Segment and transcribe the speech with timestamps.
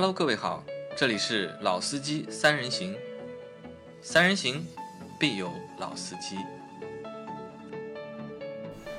[0.00, 0.62] Hello，各位好，
[0.96, 2.94] 这里是老司机三人行，
[4.00, 4.64] 三人行
[5.18, 5.50] 必有
[5.80, 6.36] 老司机。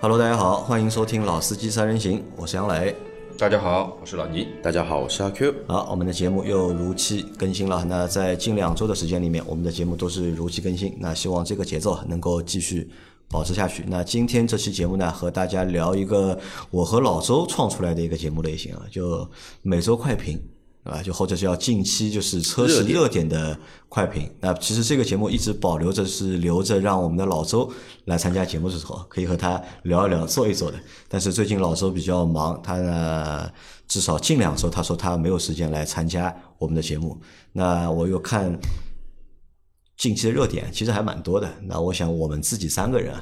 [0.02, 2.94] Hello，大家好，欢迎收听《老司机三人行》，我是杨磊。
[3.38, 4.50] 大家好，我是老倪。
[4.62, 5.56] 大家好，我是阿 Q。
[5.70, 7.86] 好，我们的节目又如期更新了。
[7.86, 10.98] 那在近两周的时间里面，我们的节目都是如期更新。
[11.00, 12.90] 那希望这个节奏能够继续
[13.30, 13.86] 保持下去。
[13.88, 16.38] 那今天这期节目呢，和大家聊一个
[16.70, 19.26] 我和老周创出来的一个节目类型啊，就
[19.62, 20.38] 每周快评。
[20.84, 23.58] 啊，就或者叫近期就是车市热点的
[23.90, 24.32] 快评。
[24.40, 27.72] 那其实这个节目一直保留着，是留着让我们的老周
[28.06, 30.80] 来参加节目的时候，可以和他聊一聊、做一做的。
[31.08, 33.52] 但是最近老周比较忙，他呢
[33.88, 37.20] 至少近两周他说他没有时间来参加我们的节目。
[37.52, 38.58] 那我又看
[39.98, 41.50] 近期的热点，其实还蛮多的。
[41.64, 43.14] 那我想我们自己三个人，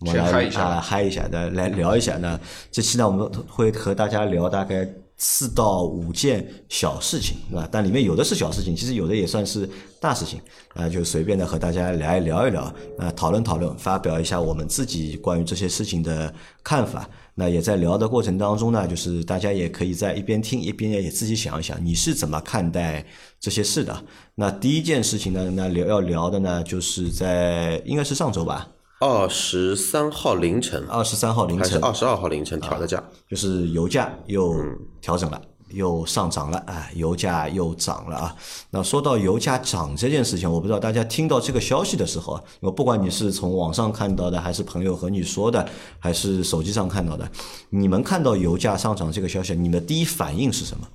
[0.00, 2.18] 我们来先嗨一下啊嗨一下，来来聊一下。
[2.18, 2.38] 那
[2.70, 4.86] 这期呢，我们会和大家聊大概。
[5.18, 7.68] 四到五件小事情，对吧？
[7.72, 10.40] 但里面有的是小事情，其实有的也算是大事情
[10.74, 12.62] 啊，就随便的和大家来聊一聊，
[12.98, 17.08] 啊，讨论讨论，发表一下我们自己关于这些事情的看法。
[17.38, 23.04] 那也在聊的过程当中呢，就是大家也可以在一边听一边也自己想一想，你是怎么看待
[23.38, 24.04] 这些事的？
[24.34, 28.66] 那第一件事情呢，那聊要聊的呢，就是在应该是上周吧，
[28.98, 38.34] 二十三号凌晨，二十三号凌晨，还是二十二号凌晨调的价，就是油价又嗯调整了，又上涨了，哎，油价又涨了啊。
[38.70, 47.30] 那说到油价涨这件事情，我不知道大家听到这个消息的时候啊，我不管你是从网上看到的，还是朋友和你说的，还是手机上看到的，
[47.68, 50.88] 你们看到油价上涨这个消息，你们的第一反应是什么？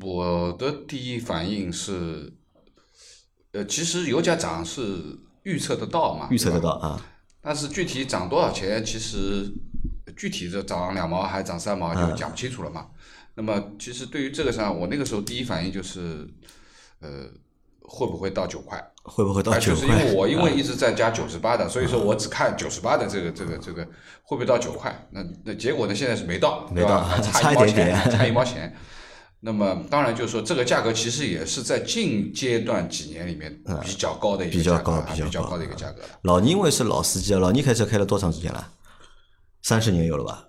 [0.00, 2.32] 我的第一反应是，
[3.52, 7.00] 呃，其实油价涨是预测得到嘛，预测得到啊？
[7.40, 9.50] 但是具体涨多少钱，其实
[10.16, 12.86] 具体的涨两毛还涨三毛嗯就讲不清楚了嘛。
[13.34, 16.26] 那么其实对于这个上，我那个时候第一反应就是，
[17.00, 17.28] 呃，
[17.82, 18.82] 会不会到九块？
[19.02, 19.92] 会不会到哎，九就是因？
[19.92, 23.84] 为我因为一直在加九十八的，所以说我只看九十八的这个这个这个
[24.22, 25.06] 会不会到九块？
[25.10, 25.94] 那那结果呢？
[25.94, 28.74] 现在是没到，没到还 差差一毛一点点钱，差一毛钱。
[29.46, 36.00] 那么当然就是说，这个价格其实也是在近阶段几年里面比较高的一个比较价格比较高的一个价格。
[36.22, 38.66] 老倪因为是老司机啊，老倪开车开了多长时间了？
[39.62, 40.44] 三十年有了吧？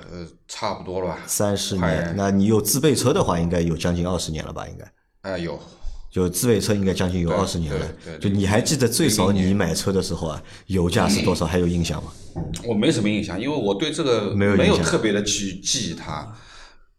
[0.00, 1.18] 呃，差不多了吧？
[1.28, 4.66] 三十年，那你有自备车的话，应该有将近二十年了吧？
[4.66, 5.30] 应该。
[5.30, 5.56] 哎，有
[6.10, 8.18] 就自备车应该将近有二十年了对。
[8.18, 11.46] 对就你还记得最早零零年你买车的时候啊，油价是多少？
[11.46, 12.10] 还有印象吗？
[12.66, 16.34] 我没什么印象，因为我对这个没有没有特别的去记忆它。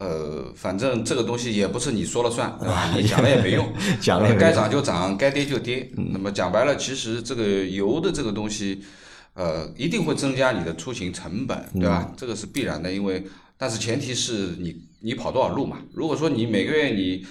[0.01, 2.91] 呃，反正这个东西也不是你说了算，对 吧？
[2.97, 5.87] 你讲了也没用， 讲了该涨就涨，该跌就跌。
[5.95, 8.81] 那么讲白了，其实这个油的这个东西，
[9.35, 12.07] 呃，一定会增加你的出行成本，对吧？
[12.09, 13.23] 嗯这个是必然的，因为
[13.59, 15.77] 但是前提是你你跑多少路嘛。
[15.93, 17.23] 如果说你每个月你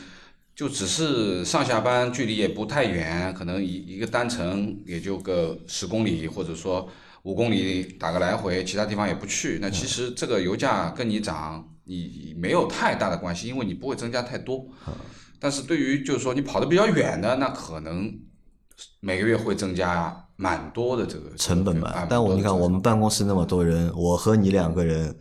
[0.55, 6.89] 就只是上下班距离也不太远，可能一一个单程也就个十公里，或者说
[7.25, 9.59] 五公里打个来回，其他地方也不去。
[9.61, 14.65] 那其实这个油价跟你涨，你没有太大的关系，因为你不会增加太多。
[15.41, 18.13] 但是对于就是说你跑得比较远的，那可能
[19.01, 22.07] 每个月会增加蛮多的这个成本嘛啊。
[22.09, 25.17] 但我你看，我们办公室那么多人，我和你两个人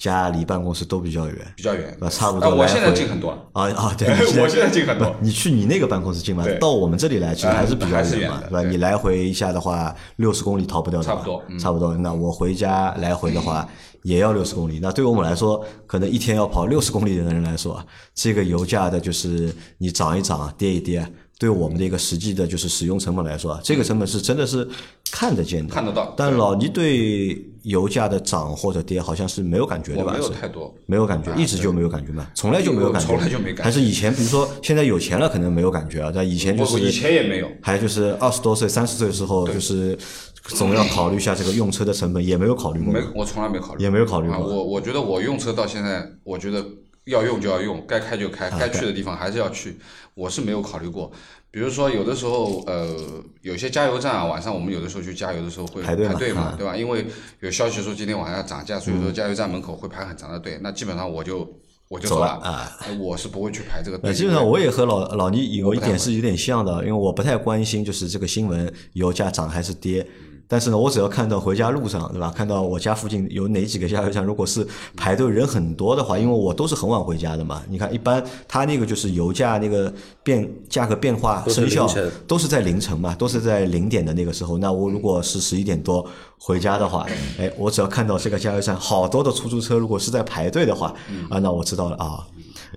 [0.00, 1.36] 家离办公室都比较远。
[1.54, 3.38] 比较远那，差不多啊 我现在近很多了。
[3.52, 4.08] 啊啊，对，
[4.42, 6.44] 我现在近很多你去你那个办公室近吗？
[6.58, 8.62] 到我们这里来其实还是比较远嘛，对吧？
[8.62, 11.94] 你来回一下的话，六十公里逃不掉的吧，差不多嗯差不多。
[11.94, 13.68] 那我回家来回的话，
[14.02, 14.78] 也要六十公里。
[14.80, 21.06] 那对于我们来说，可能一天要跑六十公里的人来说啊，这个油价的就是你涨一涨，跌一跌。
[21.38, 24.68] 对我们的一个实际的，就是使用成本来说啊，这个成本是真的是
[25.10, 30.12] 看得见的，看得到但老倪对油价的涨或者跌，好像是没有感觉的吧？
[30.12, 37.50] 没有太多，没有感觉，一直就没有感觉嘛，从来就没有感觉，从来就没感觉还是以前，比如说现在有钱了，可能没有感觉啊，但以前就是我以，前也没有。
[37.62, 39.98] 还就是二十多岁、三十岁的时候，就是
[40.42, 44.38] 总要考虑一下这个用车的成本，也没有考虑过，，没我从来没考虑，也没有考虑啊。
[44.38, 44.46] 过。
[44.46, 46.64] 我我觉得我用车到现在，我觉得
[47.04, 49.78] 要用就要用，该开就开，该去的地方还是要去，
[50.14, 51.12] 我是没有考虑过。
[51.52, 52.96] 比如说有的时候，呃，
[53.42, 56.76] 有些加油站啊，晚上我们有的时候去加油的时候会排队嘛 对吧？
[56.76, 57.04] 因为
[57.40, 61.48] 有消息说今天晚上要涨价，所以说加油站门口会排很长的队，那基本上我就
[61.88, 62.78] 我就走了了啊。
[62.86, 70.06] 呃我是不会去排这个队基本上我也和老老倪有一点是有点像的，因为我不太关心就是这个新闻油价涨还是跌。
[70.50, 72.34] 但是呢，我只要看到回家路上，对吧？
[72.36, 74.66] 看到我家附近有哪几个加油站，如果是
[74.96, 77.62] 排队人很多的话，因为我都是很晚回家的嘛。
[77.68, 79.94] 你看，一般它那个就是油价那个
[80.24, 81.88] 变价格变化生效
[82.26, 84.58] 都是在凌晨嘛，都是在零点的那个时候。
[84.58, 86.04] 那我如果是十一点多
[86.36, 87.06] 回家的话，
[87.38, 90.92] 哎，我只要看到这个加油站好多的出租车，如果是在排队的话，
[91.30, 92.26] 啊，那我知道了啊。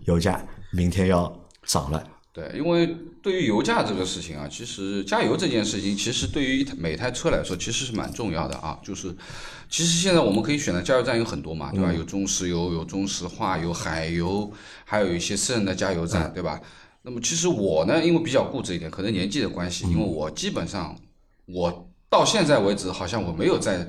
[0.06, 0.40] 油价
[0.72, 1.34] 明天要
[1.66, 2.04] 涨了。
[2.34, 8.80] 对，因为对于油价这个事情啊，其实加油这件事情，其实对于每台车来说，其实是蛮重要的啊。
[8.82, 9.16] 就是，
[9.70, 11.94] 其实现在我们可以选的加油站有很多嘛，对吧？
[11.94, 14.52] 有中石油，有中石化，有海油，
[14.84, 16.60] 还有一些私人的加油站，对吧？
[17.04, 20.98] 那么其实我呢，因为比较固执一点，可能年纪的关系，因为我基本上
[21.46, 23.88] 我到现在为止，好像我没有在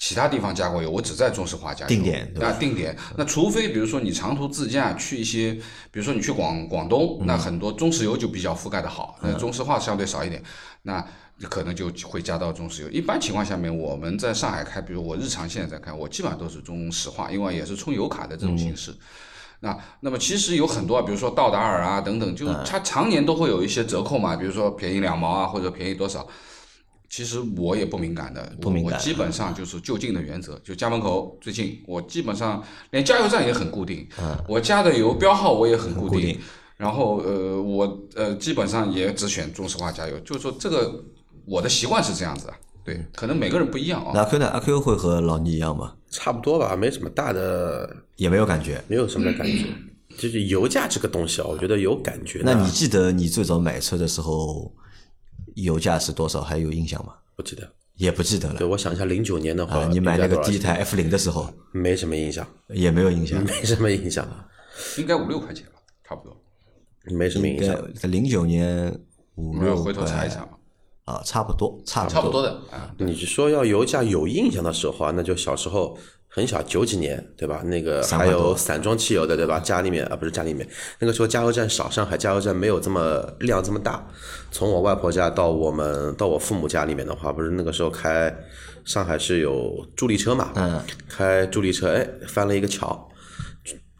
[0.00, 1.88] 其他地方加过油，我只在中石化加油。
[1.88, 2.96] 定点对吧啊，定点。
[3.18, 5.52] 那除非比如说你长途自驾去一些，
[5.90, 10.42] 比如说你去广广东，那很多中石油就比较覆盖的好，那中石化相对少一点，
[10.84, 11.06] 那
[11.42, 12.88] 可能就会加到中石油。
[12.88, 18.94] 一般情况下面，我们在上海开，比如我日常现在在开，我基本上都是中石化，因为也是充油卡的这种形式。
[19.60, 26.26] 那那么其实有很多啊，比如说道达尔啊等等，就它常年都会有一些折扣嘛，比如说便宜两毛啊，或者便宜多少。
[27.10, 34.08] 其实我也不敏感的，不敏感基本上就是就近的原则，就家门口最近，我基本上连加油站也很固定，
[34.48, 36.38] 我加的油标号我也很固定，固定
[36.76, 41.04] 然后呃我呃基本上也只选中石化加油，就是说这个
[41.44, 42.54] 我的习惯是这样子的，
[42.84, 44.46] 对，可能每个人不一样啊、那阿 Q 呢？
[44.46, 45.94] 阿 Q 会和老倪一样吗？
[46.10, 48.82] 差不多吧，没什么大的，也没有感觉。
[48.88, 49.64] 没有什么感觉。
[50.16, 52.40] 就是油价这个东西啊，我觉得有感觉。
[52.44, 54.72] 那你记得你最早买车的时候
[55.62, 56.40] 油价是多少？
[56.40, 57.14] 还有印象吗？
[57.36, 57.70] 不记得？
[57.96, 59.88] 也不记得了对，我想一下，零九年的话，啊。
[59.90, 64.26] 你买那个第一台台 F 零的时候没什么印象，也没有印象，没什么印象，
[64.96, 65.72] 应该五六块钱吧，
[66.02, 66.34] 差不多。
[67.14, 67.94] 没什么印象。
[67.94, 68.90] 在零九年
[69.34, 70.58] 五六没有回头查一查块嘛，
[71.04, 72.94] 啊，差不多，差不多差不多的啊。
[72.96, 75.98] 你说要油价有印象的时候啊，那就小时候
[76.32, 77.60] 很小，九几年对吧？
[77.64, 79.58] 那个还有散装汽油的对吧？
[79.58, 80.66] 家里面啊不是家里面，
[81.00, 84.06] 那个时候加油站少，上海加油站没有这么量这么大。
[84.52, 88.32] 从我外婆家到我们到我父母家里面的话，不是那个时候开
[88.84, 90.52] 上海是有助力车嘛？
[90.54, 93.09] 嗯，开助力车，哎，翻了一个桥。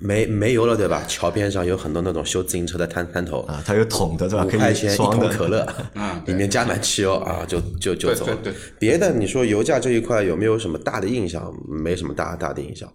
[0.00, 1.05] 没没油了，对吧？
[1.06, 4.44] 桥边上有很多那种修自行车的摊摊头，啊，它有桶的对吧？
[4.44, 8.35] 五可以块钱一桶的可乐， 嗯里面加满汽油啊，就就就走了。
[8.37, 11.55] 对对对别的你说油价这一块有没有什么大的印象？
[11.69, 12.91] 没什么大大的印象。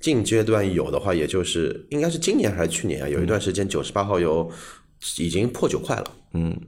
[0.00, 4.50] 近阶段有的话，也就是应该是今年还是去年啊，有一段时间九十八号油
[5.18, 6.58] 已经破九块了，嗯，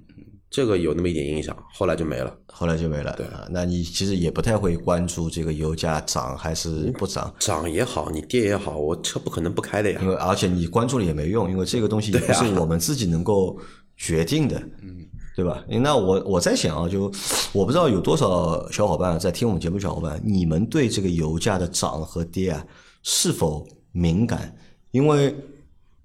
[0.52, 2.36] 这个有那么一点影响，后来就没了。
[2.46, 3.14] 后来就没了。
[3.16, 10.08] 对啊，那你其实也不太会关注这个油价涨还是不涨，涨也好，你跌也好，我车不可能不开的呀因。
[10.08, 13.58] 为而且你关注了也没用，因为这个东西也不是我们自己能够
[13.96, 14.98] 决定的，嗯，
[15.34, 15.64] 对吧？
[15.66, 17.10] 那我我在想啊，就
[17.52, 22.62] 我不知道有多少小伙伴在听我们节目，小伙伴，你们对这个油价的涨和跌啊
[23.02, 24.54] 是否敏感？
[24.90, 25.34] 因为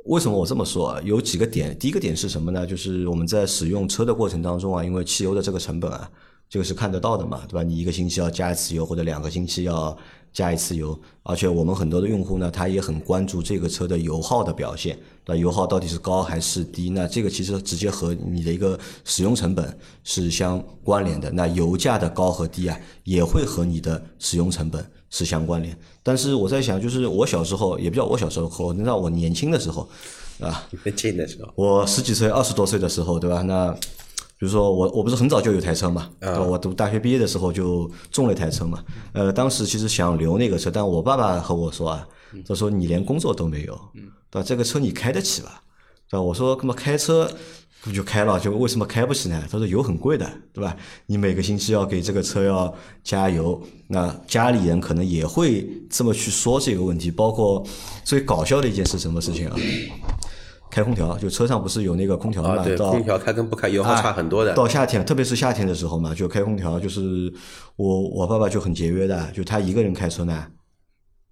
[0.08, 1.02] 为什么我这么说啊？
[1.04, 2.66] 有几个点，第一个点是什么呢？
[2.66, 6.10] 就是我们在使用车的过程当中啊，因为汽油的这个成本啊，
[6.50, 7.64] 这个是看得到的嘛，对吧？
[7.64, 9.98] 你一个星期要加一次油，或者两个星期要
[10.32, 15.36] 加一次油，而且我们很多的用户呢，他也很关注这个车的油耗的表现，那？
[15.36, 16.90] 油耗到底是高还是低？
[16.90, 21.30] 那这个其实直接和你的一个使用成本是相关联的。
[21.32, 25.78] 那油价的高和低啊，也会和你的使用成本是相关联。
[26.04, 29.88] 但是我在想，就是我小时候，也不叫我小时候，那让我年轻的时候，
[30.40, 33.42] 啊，年轻的时候，我十几岁、二十多岁的时候，对吧？
[33.42, 33.72] 那
[34.40, 38.84] 比如说我我不是很早就有台车嘛，对吧我读大学毕业的时候就中了一台车嘛。
[39.14, 42.08] 呃，当时其实想留那个车，但我爸爸和我说啊，
[42.48, 43.80] 他说你连工作都没有，
[44.30, 44.44] 对吧？
[44.44, 45.62] 这个车你开得起吧？
[46.10, 46.22] 对吧？
[46.22, 47.30] 我说那么开车
[47.82, 49.42] 不就开了，就为什么开不起呢？
[49.50, 50.76] 他说油很贵的，对吧？
[51.06, 57.10] 你每个星期要给这个车要加油，那家里人可能也会这么去说这个问题。
[57.10, 57.66] 包括
[58.04, 59.56] 最搞笑的一件事，什么事情啊？
[60.70, 62.50] 开空调，就车上不是有那个空调嘛？
[62.58, 64.54] 啊，对，空调开跟不开油耗差很多的。
[64.54, 66.78] 到夏天，特别是夏天的时候嘛，就开空调。
[66.80, 67.34] 就是
[67.78, 70.46] 我我爸爸就很节约的，就他一个人开车呢，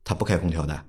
[0.03, 0.79] 他不开空调的。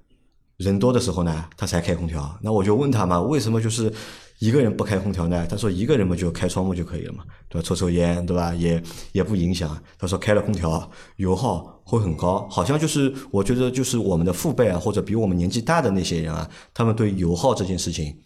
[0.59, 2.39] 人多的时候呢，他才开空调。
[2.41, 3.93] 那我就问他嘛，为什么就是
[4.39, 5.47] 一个人不开空调呢？
[5.47, 7.67] 他说一个人嘛就开窗户就可以了嘛，对吧？
[7.67, 8.55] 抽抽烟，对吧？
[8.55, 9.77] 也也不影响。
[9.99, 18.17] 他说开了空调油耗会很高，好像就是我觉得就是我们的父辈啊，或者比我们年纪大的那些人啊，他们对油耗这件事情。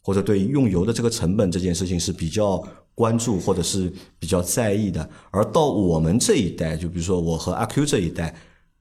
[0.00, 8.34] 或者对用油的这个成本这件事情是比较关注或者是比较在意的，而到我们这一代，就比如说我和阿 Q 这一代，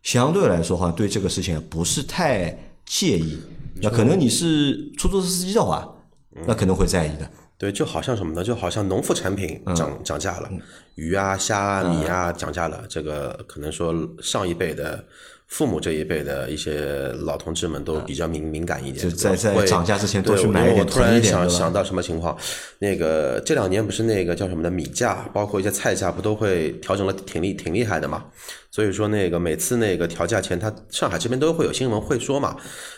[0.03, 3.37] 相对来说好像对这个事情不是太介意。
[3.81, 5.96] 那可能你是出租车司机的话，
[6.45, 7.29] 那可能会在意的。
[7.57, 8.43] 对，就好像什么呢？
[8.43, 10.49] 就好像农副产品嗯涨、涨价了，
[10.93, 12.83] 鱼啊、虾啊、米啊涨价了。
[12.87, 15.03] 这个可能说上一辈的
[15.47, 22.37] 父母这一辈的一些老同志们都比较敏敏感一点，就在在涨价之前多对去买一点因为我突然想想到什么情况，
[22.77, 28.25] 那个这两年不是那个叫什么的米价，包括一些菜价，不都会调整了挺厉挺厉害的嘛？
[28.69, 32.55] 所以说那个每次那个调价前，他上海这边都会有新闻会说嘛，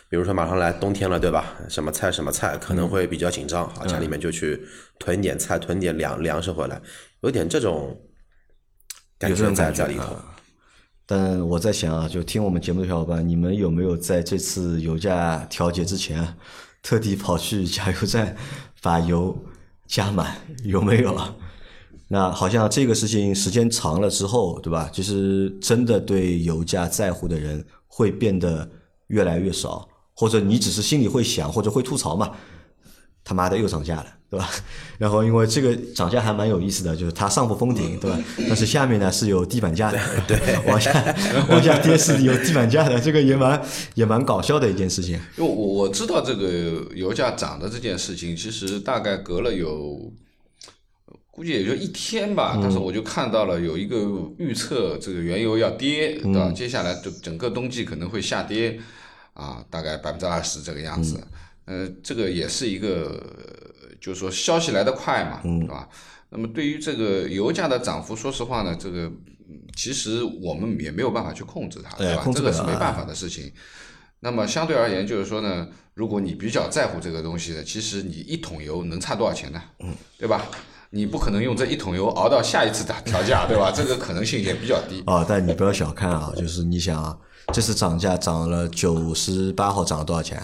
[0.10, 1.54] 比如说马上来冬天了，对吧？
[1.70, 4.60] 什么菜什么菜可能嗯会比较紧张，啊，家里面就去
[4.98, 6.82] 囤点菜，囤点粮粮食回来，
[7.22, 7.96] 有点这种
[9.20, 10.04] 感觉有种在在里头。
[10.04, 10.36] 啊。
[11.06, 16.36] 但我在想啊，就听我们节目的小伙伴，你们有没有在这次油价调节之前啊，
[16.82, 18.36] 特地跑去加油站
[18.82, 19.38] 把油
[19.88, 20.36] 加满？
[20.64, 21.36] 有没有啊？
[22.08, 24.90] 那好像这个事情时间长了之后，对吧？
[24.92, 28.68] 其实真的对油价在乎的人会变得
[29.08, 29.88] 越来越少，
[30.20, 32.32] 或者你只是心里会想，或者会吐槽嘛。
[33.24, 34.50] 他妈的又涨价了，对吧？
[35.00, 38.20] 然后因为这个涨价还蛮有意思的，就是它上不封顶，对吧？
[38.50, 40.92] 但是下面呢是有地板价的，对， 往下
[41.48, 43.62] 往下跌是有地板价的，这个也蛮
[43.94, 45.14] 也蛮搞笑的一件事情。
[45.38, 50.12] 因为我我知道这个油价涨的这件事情，其实大概隔了有，
[51.30, 52.58] 估计也就一天吧。
[52.62, 53.98] 但是我就看到了有一个
[54.38, 56.52] 预测，这个原油要跌，对吧？
[56.52, 58.80] 接下来就整个冬季可能会下跌，
[59.40, 61.20] 啊，大概百分之二十这个样子。
[61.66, 63.24] 呃，这个也是一个，
[63.82, 65.88] 呃就是说消息来得快嘛，对吧？
[66.30, 69.04] 那么对于这个油价的涨幅，说实话呢，这个
[69.48, 72.24] 嗯其实我们也没有办法去控制它，对吧？
[72.34, 73.52] 这个是没办法的事情。
[74.22, 79.62] 那么相对而言，就是说呢，如果你比较在乎这个东西的，其实你一桶油能差多少钱呢？
[79.80, 80.46] 嗯，对吧？
[80.92, 83.72] 你不可能用这一桶油熬到下一次打调价，对吧？
[83.76, 85.04] 这个可能性也比较低。
[85.06, 87.18] 啊，但你不要小看啊，就是你想啊，
[87.54, 90.42] 这次涨价涨了九十八号，涨了多少钱？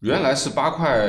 [0.00, 1.08] 原来是八块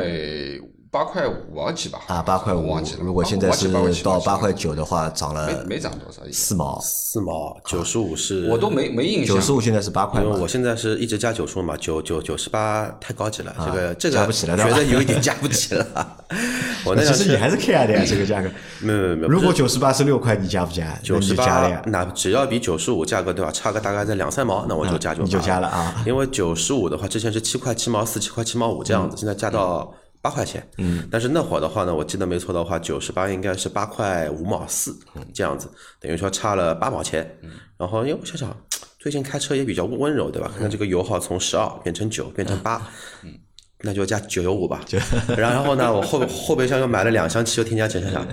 [0.93, 1.99] 八块五毛几吧？
[2.05, 2.99] 啊，八块五我忘记了。。
[3.01, 3.67] 如果现在是
[4.03, 9.35] 到八块九的话，涨了没没涨多少，四毛，四毛九十五是，我都没没印象。
[9.35, 10.47] 九十五现在是八块因为我？
[10.47, 16.17] 现在是一直加九十五嘛，九九九十八太高级了，这个这个加不起来觉得有一点加不起了。
[16.85, 18.47] 我那其实你还是 care 的呀，这个价格。
[18.79, 20.95] 没有没有没有，如果九十八是六块，你加不加？
[21.01, 21.33] 九十。
[21.33, 26.03] 八那只要比九十五价格对吧，差个大概在两三毛，那我就加九你就加了啊。
[26.05, 29.91] 因为九十五的话，之前是七块七毛四、七块七毛五这样子，现在加到
[30.23, 30.65] 八块钱。
[30.77, 34.97] 嗯，但是那会儿的话呢，我记得没错的话，九十八应该是八块五毛四
[35.33, 37.29] 这样子，等于说差了八毛钱。
[37.77, 38.55] 然后因为我想想，
[38.97, 40.47] 最近开车也比较温柔，对吧？
[40.51, 42.81] 看看这个油耗从十二变成九，变成八。
[43.23, 43.37] 嗯
[43.85, 44.79] 那就加九九五吧。
[45.37, 48.25] 然后呢，我后后备箱又买了两箱汽油添加剂，想想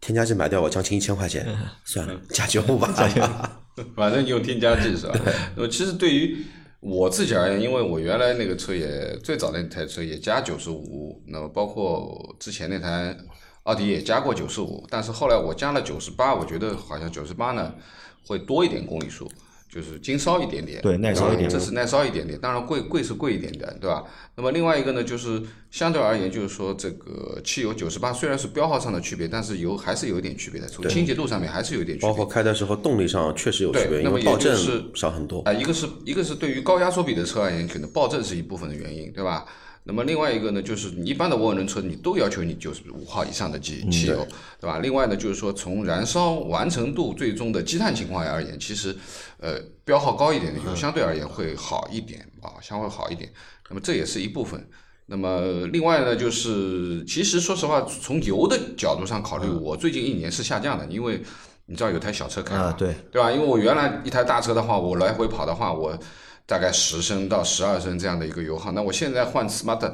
[0.00, 1.46] 添加剂买掉我将近一千块钱，
[1.84, 2.92] 算了，加九五吧。
[3.94, 5.14] 反正用添加剂是吧？
[5.54, 6.36] 那么其实对于
[6.80, 13.16] 我自己而言，因为我原来那个车也最早那台车也加九十五，那么包括之前那台
[13.64, 17.74] 奥迪也加过九十五，但是后来我加了九十八，我觉得好像九十八呢
[18.26, 19.28] 会多一点公里数。
[19.78, 24.02] 就是经烧一点点，对耐烧一点这是耐烧一点点，当然贵贵是贵一点的，对吧？
[24.34, 32.08] 那么另外一个呢，就是相对而言，就是说这个汽油九十八虽然是标号上的区别，但是油还是有一点区别的，从清洁度上面还是有一点区别。
[32.08, 35.42] 包括开的时候动力上确实有区别，对那么也因为爆震就是少很多。
[35.42, 39.46] 啊、一个是一个是对于高压缩比的车而言，可能爆震是一部分的原因，对吧？
[39.84, 44.26] 那么另外一个呢，就是你一般的涡轮车，你都要求你就是五号以上的机汽油，
[44.60, 44.80] 对吧？
[44.80, 48.94] 另外呢，就是说从燃烧完成度、最终的积碳情况而言，其实
[49.38, 53.30] 呃标号高一点的油相对而言会好一点啊，相对好一点。
[53.70, 54.68] 那么这也是一部分。
[55.06, 61.22] 那么另外呢，就是其实说实话，从油的角度上考虑，我最近一年是下降的，因为
[61.64, 63.32] 你知道有台小车开嘛，啊，对，对吧？
[63.32, 65.98] 因为我原来一台大车的话，我来回跑的话，我
[66.48, 68.72] 大概十升到十二升这样的一个油耗。
[68.72, 69.92] 那我现在换 smart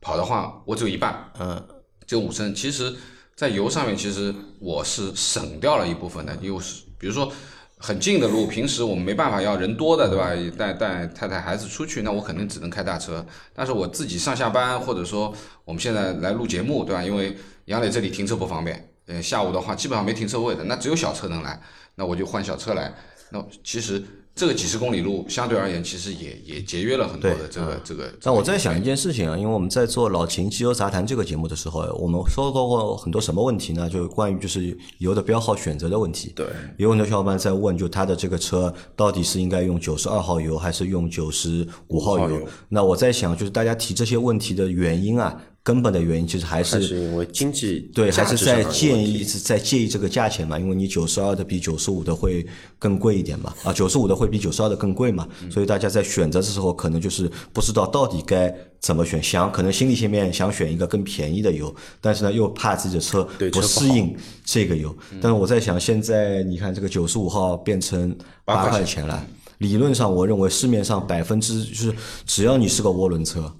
[0.00, 1.60] 跑的话，我只有一半，嗯，
[2.06, 2.54] 只有五升。
[2.54, 2.94] 其实，
[3.34, 7.32] 在油上面，其实我是省掉了一部分的，又是比如说
[7.78, 10.30] 很近的路，平时我们没办法要人多的，对吧？
[10.56, 13.26] 带带太太孩子出去，那我肯定只能开大车。
[13.52, 17.02] 但是我自己上下班，或者说我们现在来录节目，对吧？
[17.02, 21.60] 因为杨磊这里停车不方便，呃，下午的话基本上没停车位的，那只有小车能来，
[21.96, 22.94] 那我就换小车来。
[23.30, 24.02] 那其实
[24.38, 28.08] 这个几十公里路相对而言，其实也也节约了很多的这个这个。
[28.22, 33.90] 但我在想一件事情啊，因为我们在做老秦机油杂谈这个节目的时候，我们说到过很多什么问题呢？
[33.90, 36.32] 就是关于就是油的标号选择的问题。
[36.36, 42.46] 对，有很多小伙伴在问，就他的这个车到底是应该用九十二号油还是用九十五号油？
[42.68, 45.36] 那我在想，就是大家提这些问题的原因啊，
[45.68, 52.46] 根本的原因其实还还是是因为经济对，还是在建议是在介意这个价钱嘛，因为你九十二的比九十五的会
[52.78, 55.50] 更贵一点嘛，啊，九十五的会比九十二的更贵嘛，嗯。
[55.50, 69.22] 所以大家在选择的时候可能就是不知道到底该怎么选，想可能心里前面想选一个更便宜的油，但是呢又怕自己的车不适应这个油，但是我在想现在你看这个九十五号变成八块钱了。
[69.58, 71.94] 理论上，我认为市面上百分之就是
[72.24, 73.52] 只要你是个涡轮车，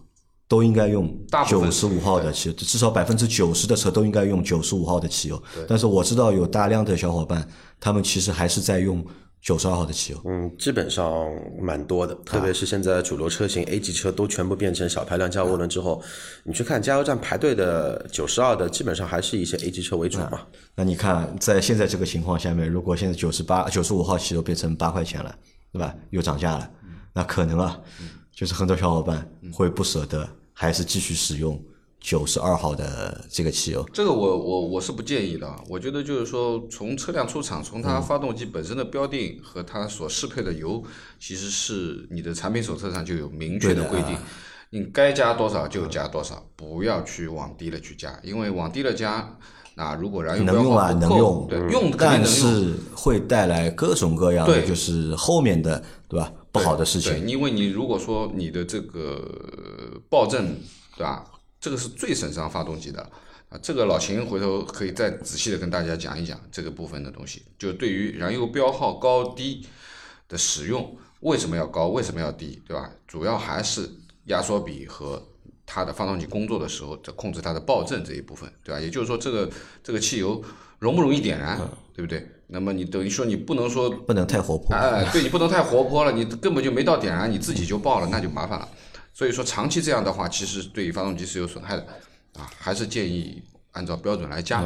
[0.49, 1.14] 都应该用
[1.47, 5.40] 九十五号的汽油，至少百分之九十的车都应该用九十五号的汽油。
[5.69, 7.47] 但是我知道有大量的小伙伴，
[7.78, 9.05] 他们其实还是在用
[9.43, 10.21] 九十二号的汽油。
[10.25, 11.25] 嗯，基本上
[11.61, 16.02] 蛮多的，特别是现在主流车型 A 级车都全部变成小排量加涡轮之后，
[16.45, 20.40] 你去看加油站排队的九十二的，基本上还是一些 A 级车为主嘛。
[20.75, 25.33] 那你看，在现在这个情况下面，如果现在九十八、九十五号汽油变成八块钱了，
[25.73, 25.95] 对吧？
[26.11, 26.71] 又涨价了，
[27.12, 27.78] 那可能啊，
[28.38, 31.61] 就是很多小伙伴会不舍得，还是继续使用
[31.99, 33.85] 九十二号的这个汽油。
[33.92, 40.80] 这个我我我是不建议的啊，我觉得就是说，从车辆出厂，从它发动机本身的标定和它所适配的油，
[41.18, 44.16] 其实是你的产品手册上就有明确的规定，
[44.71, 49.37] 你该加多少就加多少，不要去往低了去加，因为往低了加，
[49.75, 52.25] 那如果燃油标能用啊，能用，对，用但。
[52.25, 56.33] 是会带来各种各样的，对就是后面的，对吧？
[56.52, 57.12] 不好的事情。
[57.12, 60.57] 对，因为你如果说你的这个爆震，
[60.97, 61.25] 对吧？
[61.61, 63.00] 这个是最损伤发动机的
[63.49, 63.59] 啊。
[63.62, 67.43] 这个老秦回头可以再仔细的跟大家讲一讲这个部分的东西。
[67.59, 69.67] 就对于燃油标号高低
[70.28, 72.90] 的使用，为什么要高，为什么要低，对吧？
[73.07, 73.90] 主要还是
[74.26, 75.23] 压缩比和
[75.67, 78.81] 它的发动机工作的时候，在控制它的爆震这一部分，对吧？
[78.81, 79.50] 也就是说，这个
[79.83, 80.43] 这个汽油
[80.78, 81.59] 容不容易点燃，
[81.93, 82.26] 对不对？
[82.50, 84.75] 那么你等于说你不能说不能太活泼。
[84.75, 88.69] 哎，对你不能太活泼了，你根本就没到点燃，你自己就爆了，那就麻烦了。
[89.12, 91.83] 所以说长期这样的话，其实对发动机是有损害的，
[92.38, 94.62] 啊，还是建议按照标准来加，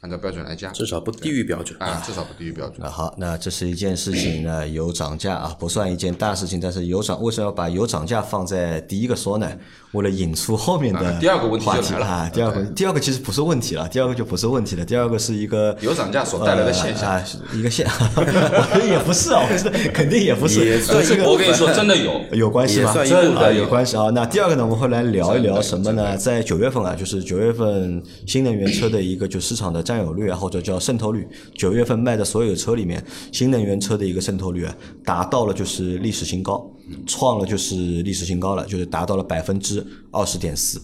[0.00, 1.76] 按照标准来加，至少不低于标准。
[1.80, 2.78] 啊，至少不低于标准。
[2.80, 9.50] 那好，那这是一件事情呢，油涨价啊，不算一件大事情，但是油涨为什么要把油涨价放在第一个说呢？
[9.96, 12.06] 为了引出后面的啊第二个问题就来了。
[12.06, 17.10] 啊，第二个第二个其实不是问题了，第二个就不是问题了，第二个是一个油涨价所带来的现象。
[17.10, 17.24] 呃啊，
[17.54, 17.86] 一个现，
[18.16, 22.92] 我觉得也不是啊，我觉得肯定也不是，也算这个我跟你说，真的有，有关系吗？
[22.92, 23.66] 算一真的有。
[23.66, 24.10] 关系啊。
[24.14, 26.16] 那第二个呢，我们会来聊一聊什么呢？
[26.16, 34.74] 在九月份啊，就是九月份新能源车的一个就市场的占有率啊，或者叫渗透率，九月份卖的所有车里面，新能源车的一个渗透率啊，
[35.04, 36.64] 达到了就是历史新高，
[37.06, 40.80] 创了就是历史新高了，就是达到了百分之二十点四，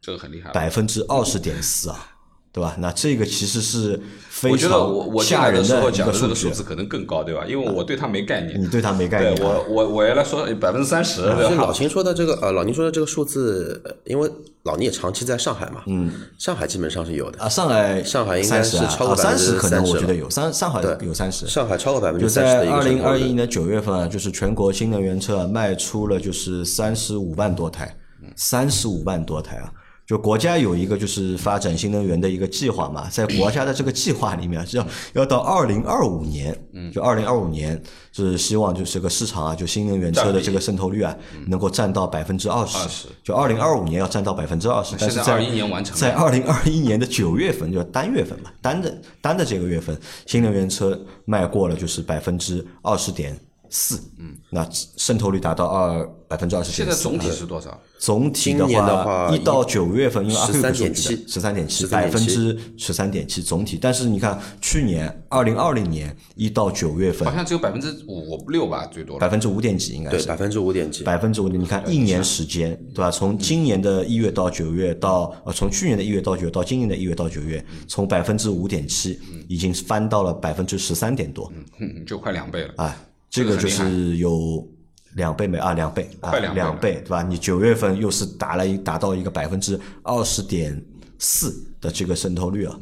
[0.00, 0.50] 这个很厉害。
[0.52, 2.19] 百分之二十点四啊。
[2.52, 2.74] 对吧？
[2.78, 6.50] 那这个其实是非我觉得常我我进吓人来的讲的这个数。
[6.50, 7.44] 字可能更高，对吧？
[7.46, 8.60] 因为我对它没概念。
[8.60, 11.72] 你对它没概念啊，我我我原来说百分之三十，老？
[11.72, 14.28] 秦说的这个呃，老宁说的这个数字，呃因为
[14.64, 22.82] 老宁也长期在上海嘛，嗯，上海基本上是有的，啊，上海上海应该是三十啊，超过三十，30%可能我觉得有三上海有三十，上海超过百分就之三十二。
[22.82, 27.96] 零二一年九月份啊，就是全国新能源车啊卖出了就是三十五万多台，
[28.34, 29.72] 三十五万多台啊。
[30.10, 36.90] 就国家有一个就是发展新能源的一个计划嘛，在国家的这个计划里面是要要到二零二五年，嗯。
[36.90, 49.96] 就二零二五年是希望就是这个市场啊，就新能源车的这个渗透率啊，能够占到百分之二十20，就二零二五年要占到百分之二十，但是在现在21年完成在二零二一年的九月份，就单月份嘛，单的单的这个月份，
[50.26, 53.38] 新能源车卖过了就是百分之二十点
[53.70, 56.72] 四，嗯，那渗透率达到二百分之二十。
[56.72, 57.80] 现在总体是多少？
[57.98, 63.78] 总体的话一到九月份，因为阿 Q 数据13.7十三点七，百分之十三点七总体。
[63.80, 69.18] 但是你看，去年二零二零年一到九月份好，像只有百分之五六吧，最多。
[69.18, 73.10] 百分之五点几应该是百分之五点几，百分之五，你看一年时间，对吧？
[73.10, 82.74] 从今年的一月到九月到呃，从去年的一月到九月到今年的一月到九月，从百分之五点七已经翻到了百分之十三点多，嗯，就快两倍了。
[82.76, 82.96] 啊，
[83.30, 84.68] 这个就是有
[85.14, 87.22] 两倍没啊，两倍啊，两倍对吧？
[87.22, 90.78] 你九月份又是达了一达到一个百分之二十点
[91.18, 92.78] 四的这个渗透率啊，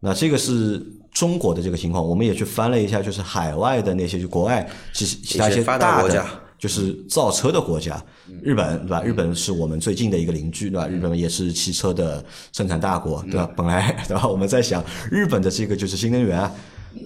[0.00, 0.82] 那这个是
[1.12, 6.26] 中国的这个情况，我们也去翻了一下，就是海外的那些就国外其实其他一些发达大的国家
[6.58, 8.02] 就是造车的国家，
[8.42, 9.02] 日本对吧？
[9.02, 10.86] 日本是我们最近的一个邻居对吧？
[10.86, 13.50] 日本也是汽车的生产大国对吧？
[13.56, 14.26] 本来 对吧？
[14.28, 16.52] 我们在想日本的这个就是新能源啊。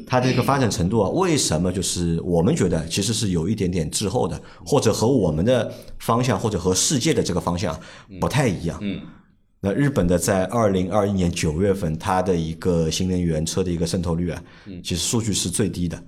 [0.07, 7.79] 它的这个发展程度啊，为什么就是我们觉得其实是有一点点滞后的，或者和我们的方向或者和世界的这个方向
[8.21, 8.79] 不太一样。
[8.83, 9.01] 嗯，
[9.61, 14.43] 那日本的在二零二一年九月份，它的一个新能源车的一个渗透率啊，
[14.83, 15.99] 其实数据是最低的，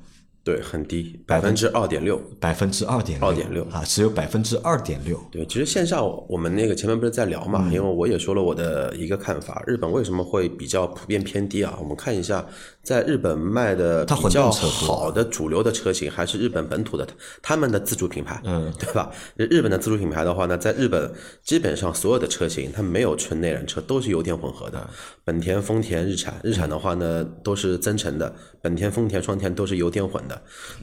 [0.45, 2.21] 对，很低，百分之二点六。
[2.39, 5.19] 百分之二点二点六啊，只有百分之二点六。
[5.33, 11.77] 对，其实线上我们那个前面不是在聊嘛，嗯因为我也说了我的一个看法，日本为什么会比较普遍偏低啊？
[11.81, 12.47] 我们看一下
[12.87, 17.05] 在日本卖的比较好的主流的车型还是日本本土的，
[17.43, 19.11] 他们的自主品牌，嗯，对吧？
[19.35, 24.89] 日本的自主品牌的话呢，在日本基本上所有的车型它没有纯内燃车，都是油电混合的。
[25.25, 30.41] 本田、丰田、日产，日产的话呢都是增程的，本田、丰田、双田都是油电混的，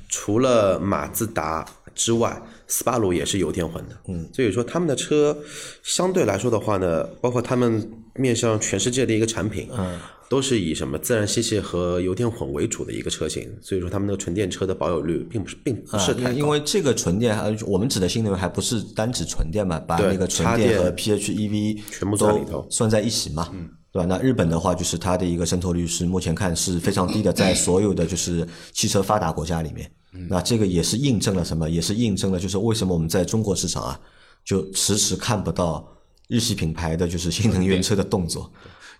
[0.10, 2.42] 除了马自达之外。
[2.66, 5.38] 斯巴鲁也是油电混的，嗯，所以说他们的车
[5.84, 16.30] 相对来说的话呢，包括他们面向全世界的一个产品，嗯，都是以什么自然吸气和油电混为主的一个车型，所以说他们那个纯电车的保有率并不是并不是啊，太高。
[16.32, 23.48] 因因为这个纯电，呃，我们指的新能源还不是单指纯电嘛，把那个纯插电电和 PHEV 全部都算在一起嘛，
[23.92, 24.06] 对吧？
[24.06, 29.92] 那日本的话，就是它的一个渗透率是目前看是非常低的，在所有的就是汽车发达国家里面，
[30.30, 31.70] 那这个也是印证了什么？
[31.70, 34.00] 也是印证了就是为什么我们在中国市场啊，
[34.44, 35.88] 就迟迟看不到
[36.28, 38.52] 日系品牌的就是新能源车的动作。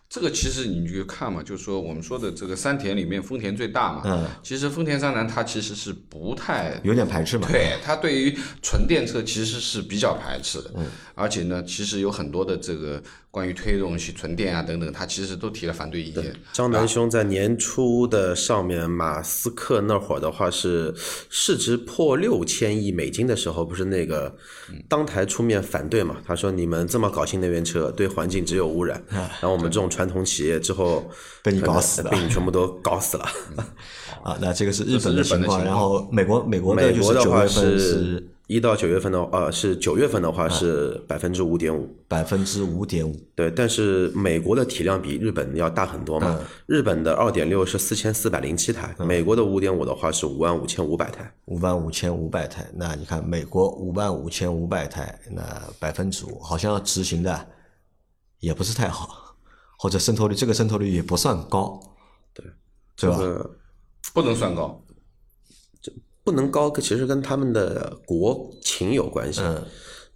[0.10, 4.02] 这个其实你就看嘛，就是说我们说的这个三田里面，丰田最大嘛。
[4.06, 4.28] 嗯。
[4.44, 10.72] 其实丰田三男它其实是不太有点排斥嘛对，它对于纯电车其实是比较排斥的。
[10.76, 10.86] 嗯。
[11.16, 13.02] 而且呢，其实有很多的这个
[13.34, 16.32] 关于推动去纯电啊等等，他其实都提了反对意见。
[16.52, 20.94] 张南兄在年初的上面，马斯克那会儿的话是
[21.32, 24.32] 市值破六千亿美金的时候，不是那个
[24.88, 26.18] 当台出面反对嘛？
[26.24, 31.04] 他说你们这么搞新能源车，对环境只有污染，然后我们这种传统企业之后
[31.42, 33.26] 被你搞死了被你全部都搞死了。
[34.24, 46.38] 啊，那这个是日本这是日本情况，然后美国美国的美就是国的话九月份是一到九月份的呃是九月份的话是百分之五点五，百分之五点五，对，但是美国的体量比日本要大很多嘛。
[46.66, 51.34] 日本的二点六是四千四百零七台，美国的五点五的话是五万五千五百台。
[51.46, 52.70] 五万五千五百台。
[52.76, 55.42] 那你看美国五万五千五百台，那
[55.80, 57.48] 百分之五好像执行的
[58.40, 59.38] 也不是太好，
[59.78, 61.80] 或者渗透率这个渗透率也不算高，
[62.34, 62.46] 对，
[62.98, 63.16] 对吧？
[63.20, 63.50] 呃，
[64.14, 64.83] 不能算高。
[66.24, 69.42] 不能高，其实跟他们的国情有关系。
[69.42, 69.64] 嗯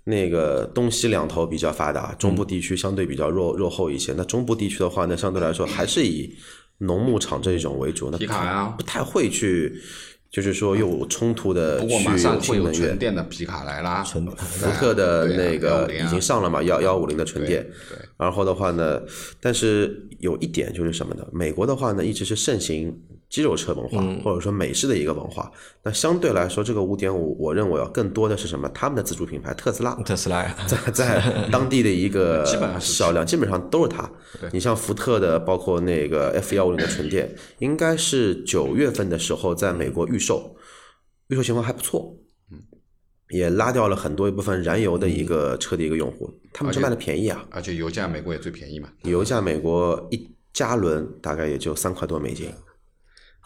[0.10, 4.14] 那个东西两头比较发达，中嗯部地区相对比较弱落后一些。
[4.16, 6.34] 那中部地区的话呢，相对来说还是以
[6.78, 9.82] 农牧场这种为主，那皮卡呀不太会去，
[10.32, 12.72] 就是说有冲突的不过去马上会有。
[12.72, 17.62] 纯电的皮卡来啦，纯福特的那个150啊已经上了嘛，幺幺五零的纯电。
[17.90, 19.02] 对，然后的话呢，
[19.42, 21.28] 但是有一点就是什么呢？
[21.34, 22.98] 美国的话呢，一直是盛行
[23.30, 25.52] 肌肉车文化，嗯或者说美式的一个文化。
[25.84, 28.70] 那相对来说，这个五点五，我认为啊，更多的是什么？
[28.70, 34.10] 他们的自主品牌特斯拉，特斯拉，在在当地的一个 基本上是销量，基本上都是它。
[34.52, 40.56] 你像福特的，包括那个 F 幺五零的纯电，应该是九月份的时候在美国预售，
[41.28, 42.18] 预售情况还不错。
[43.30, 48.88] 也拉掉了很多一部分燃油的一个车的一个用户，他们是卖的便宜啊，而且油价美国也最便宜嘛。
[49.04, 52.50] 油价美国一加仑大概也就三块多美金。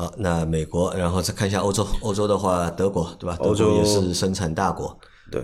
[0.02, 3.38] 好，那美国，然后再看一下欧洲，欧洲的话，德国对吧？
[3.40, 4.98] 欧洲也是生产大国，
[5.30, 5.40] 对，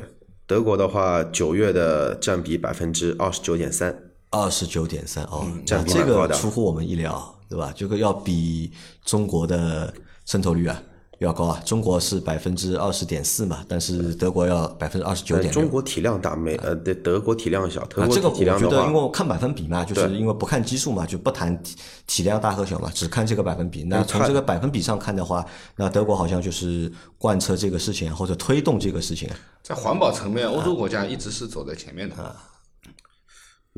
[0.48, 3.96] 德国的话，九月的占比百分之二十九点三，
[4.32, 7.72] 二十九点三哦，占比蛮高的个出乎我们意料，对吧？
[7.76, 8.72] 这个要比
[9.06, 9.94] 中国的
[10.26, 10.82] 渗透率啊
[11.20, 11.62] 要高啊。
[11.66, 21.76] 中国是百分之二十点四嘛，但是德国要百分之二十九点中国体量大，美呃对德国体量小，德啊，这个我觉得，因为看百分比嘛，就是因为不看基数嘛，就不谈体
[22.06, 23.84] 体量大和小嘛，只看这个百分比。
[23.84, 29.36] 那从这个百分比上看的话，那德国好像就是贯彻这个事情啊或者推动这个事情啊。
[29.64, 32.16] 在环保层面，欧洲国家一直是走在前面的。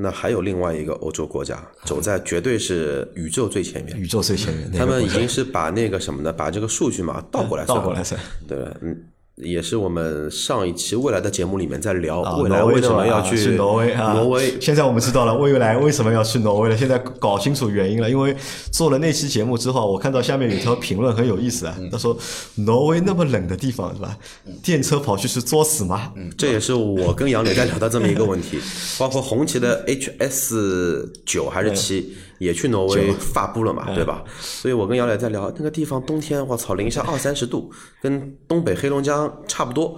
[0.02, 8.20] 那还有另外一个欧洲国家走在绝对是宇宙最前面，宇宙最前面，他们已经是把那个什么呢，把这个数据嘛倒过来算，倒过来算。
[8.48, 9.04] 对，嗯，
[9.40, 14.14] 也是我们上一期未来的节目里面在聊啊，未来为什么要啊去挪威啊？
[14.14, 18.10] 挪威现在我们知道了未来为什么要去挪威了，现在搞清楚原因了。
[18.10, 18.36] 因为
[18.72, 22.18] 做了那期节目之后，我看到下面有条评论很有意思啊，他说
[22.56, 24.18] 挪威那么冷的地方是吧？
[24.62, 26.12] 电车跑去是作死吗？
[26.38, 28.60] 这也是我跟杨磊在聊的这么一个问题，
[29.00, 34.24] 包括红旗的 HS 九还是七也去挪威 发布了嘛，对吧？
[34.40, 37.72] 所以我跟姚磊在聊那个地方冬天，我操，零下二三十度，
[38.02, 39.98] 跟东北黑龙江差不多，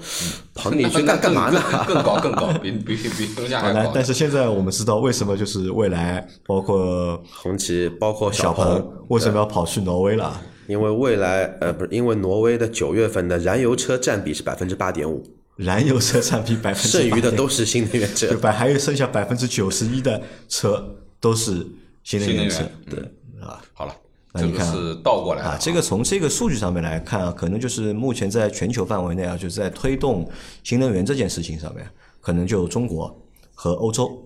[0.54, 1.62] 跑你去那干干嘛呢？
[1.88, 3.92] 更更高更高，比比比东亚还好，那高。
[3.94, 10.42] 但是现在我们知道为什么就是未来包括红旗包括小鹏鹏，为什么要跑去挪威了？
[10.68, 15.22] 因为未来呃不是因为挪威的九月份的燃油车占比是百分之八点五，
[15.58, 18.38] 燃油车占比百分之剩余的都是新能源车对。
[18.38, 18.52] 吧？
[18.52, 21.66] 还有剩下百分之九十一的车都是
[22.04, 23.00] 新能源对
[23.42, 23.62] 啊。
[23.74, 23.96] 好了，
[24.34, 30.30] 那你看是倒过来啊，这个从这个数据上面来看啊，可能就是目前在全球范围内啊，就是在推动
[30.64, 31.88] 新能源这件事情上面，
[32.20, 33.14] 可能就中国
[33.54, 34.24] 和欧洲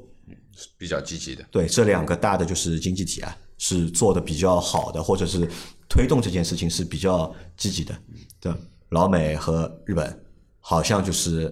[0.78, 1.44] 比较积极的。
[1.52, 5.50] 对这两个大的就是经济体啊，是做的比较好的，或者是
[5.90, 7.96] 推动这件事情是比较积极的。
[8.40, 8.54] 对，
[8.90, 10.24] 老美和日本
[10.60, 11.52] 好像就是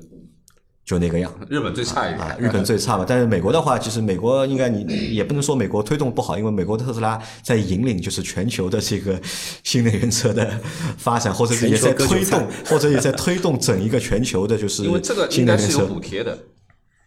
[0.85, 1.33] 就那个样。
[1.49, 3.05] 日本最差一啊，点，日本最差嘛。
[3.07, 9.19] 但是美国的话，其实美国应该你也不能说美国推动不好，因为美国的特斯拉在引领就是全球的这个
[9.63, 10.59] 新能源车的
[10.97, 16.37] 发展，或者是也在推动，或者也在推动整一个全球的就是 因为这个应该是有新能源车补贴的，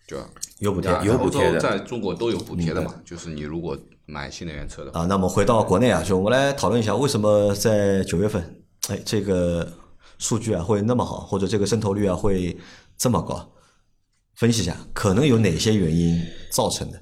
[0.07, 0.27] 对吧？
[0.61, 5.05] 有补贴啊有补贴的在中国都有补贴的嘛，就是你如果买新能源车的，啊。
[5.07, 8.43] 那么回到国内啊，就我们来讨论一下，为什么在九月份，
[8.89, 9.71] 哎，这个
[10.17, 12.57] 数据啊会那么好，或者这个渗透率啊会
[12.97, 13.47] 这么高？
[14.37, 17.01] 分析一下，可能有哪些原因造成的？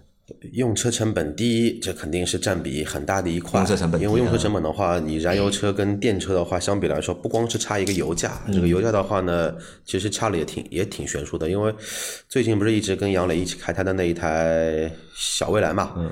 [0.53, 3.61] 用车成本低，这肯定是占比很大的一块。
[3.61, 11.51] 用车成本因为用车成本的话，你燃油车跟电车的话，相比来说，不光是差一个油价，嗯这个油价的话呢，其实差了也挺也挺悬殊的。
[11.51, 11.75] 因为
[12.29, 16.11] 最近不是一直跟杨磊一起开他的那一台小蔚来嘛，嗯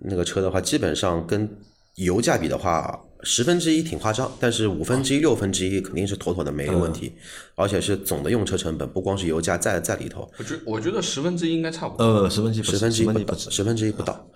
[0.00, 1.48] 那个车的话，基本上跟
[1.94, 7.12] 油价比的话，十分之一挺夸张，但是五分之一、六分之一肯定是妥妥的没有问题，
[7.56, 12.04] 而且是总的用车成本，不光是油价在在里头，我觉我觉得十分之一应该差不多。
[12.04, 13.50] 呃，十分之一，十分之一不到，十分之一不止。
[13.50, 14.26] 十分之一不到。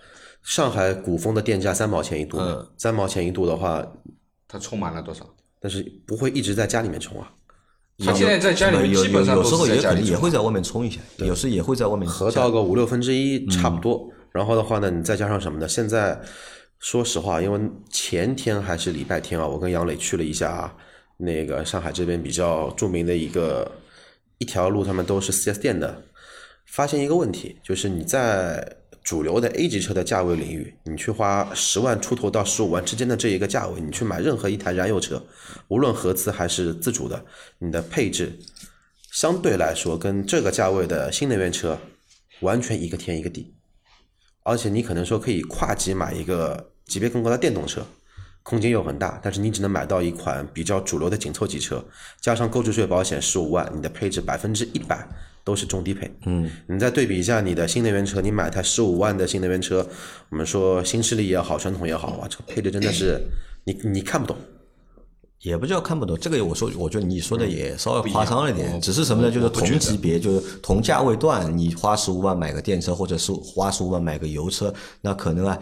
[0.41, 3.85] 上海古风的电价三毛钱一度，嗯三毛钱一度的话，
[4.47, 5.25] 它充满了多少？
[5.59, 7.29] 但是不会一直在家里面充啊，
[8.05, 10.31] 他现在在家里面基本上都有有时候也可能也会。
[10.31, 14.09] 在外面充一下，有时也会在外面合到个五六分之一嗯差不多。
[14.31, 15.67] 然后的话呢，你再加上什么呢？
[15.67, 16.19] 现在
[16.79, 20.73] 说实话，因为前天还是礼拜天啊，我跟杨磊去了一下
[21.17, 23.69] 那个上海这边比较著名的一个
[24.37, 26.01] 一条路，他们都是 4S 店的，
[26.65, 35.21] 发现一个问题，就是你在主流的 A 级车的价位领域，你去花十万出头到十五万之间的这一个价位，你去买任何一台燃油车，
[35.67, 37.25] 无论合资还是自主的，
[37.57, 38.39] 你的配置
[39.11, 41.77] 相对来说跟这个价位的新能源车
[42.39, 43.53] 完全一个天一个地，
[44.49, 47.85] 而且你可能说可以跨级买一个级别更高的电动车，
[48.41, 51.85] 空间又很大，但是你只能买到一款比较主流的紧凑级车，
[52.19, 55.07] 加上购置税保险十五万，你的配置百分之一百
[55.43, 56.11] 都是中低配。
[56.25, 59.87] 嗯，你再对比一下你的新能源车，你买台十五万的新能源车，
[60.29, 63.21] 我们说新势力也好，传统也好，哇，这个配置真的是
[63.65, 64.35] 你你看不懂。
[65.41, 69.31] 也不叫看不懂，这个我说，我觉得你说的也稍微夸张了一点，只是什么呢？
[69.31, 75.57] 就是同级别，就是同价位段，你花十五万买个电车，或者是花十五万买个油车，那可能啊，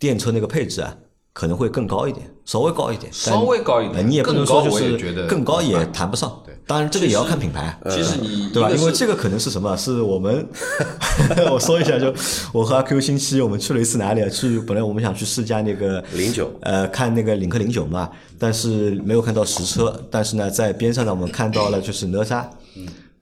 [0.00, 0.96] 电车那个配置啊，
[1.32, 6.41] 可能会更高一点，稍微高一点，稍微高一点呃你也不能说就是得更高也谈不上对。
[6.66, 7.76] 当然，这个也要看品牌。
[7.90, 8.70] 其实你对吧？
[8.70, 9.76] 因为这个可能是什么？
[9.76, 10.46] 是我们
[11.50, 12.14] 我说一下，就
[12.52, 14.28] 我和阿 Q 星期我们去了一次哪里啊？
[14.28, 20.02] 去本来我们想去试驾那个零九呃，看那个领克零九嘛，但是没有看到实车。
[20.10, 22.44] 但是呢，在边上呢，我们看到了就是哪吒，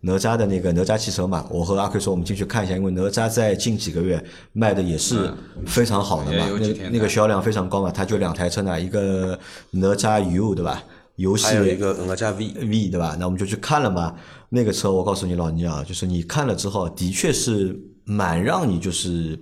[0.03, 1.45] 哪吒的那个哪吒汽车嘛。
[1.51, 4.23] 我和阿 Q 说，我们进去看一下，因为哪吒在近几个月
[4.53, 5.33] 卖的也是
[5.67, 7.91] 非常好的嘛，那那个销量非常高嘛。
[7.91, 9.39] 它就两台车呢，一个
[9.71, 10.83] 哪吒 U 对吧？
[11.21, 13.17] 游戏还有一个哪吒 V，V 对吧？
[13.19, 14.17] 那我们就去看了嘛。
[14.49, 19.39] 那个车，我告诉你老倪啊，就是你看了之后，的确是蛮让你就是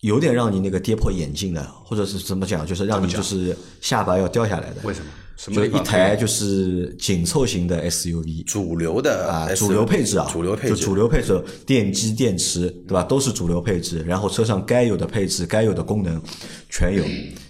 [0.00, 4.76] 有点让你那个跌破眼镜的，或者是怎么讲，就是让你就是下巴要掉下来的。
[4.82, 5.06] 为什么？
[5.36, 13.04] 什么就一台就是紧凑型的 SUV 主流的啊主流配置啊，主流配置，就主流配置，电机、电池，对吧？
[13.04, 14.02] 都是主流配置。
[14.02, 16.20] 然后车上该有的配置、该有的功能
[16.68, 17.04] 全有。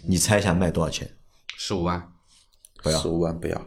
[0.06, 1.10] 你猜一下卖多少钱？
[1.56, 2.06] 十五万？
[2.82, 3.60] 不要十五万不要，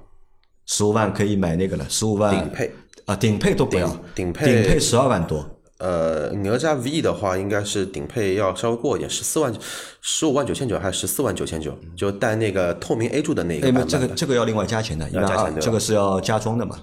[0.65, 2.71] 十五万可以买那个了，十五万顶配
[3.05, 5.45] 啊，顶配都不要，顶顶配顶配十二万多。
[5.77, 9.51] 呃，哪吒 V 的话，应该是顶配要稍微过一点，十四万、
[9.99, 11.75] 十五万九千九还是十四万九千九？
[11.97, 13.83] 就带那个透明 A 柱的那个。
[13.85, 16.77] 这个这个要另外加钱的，一万二，要加钱对吧这个是要加装的嘛？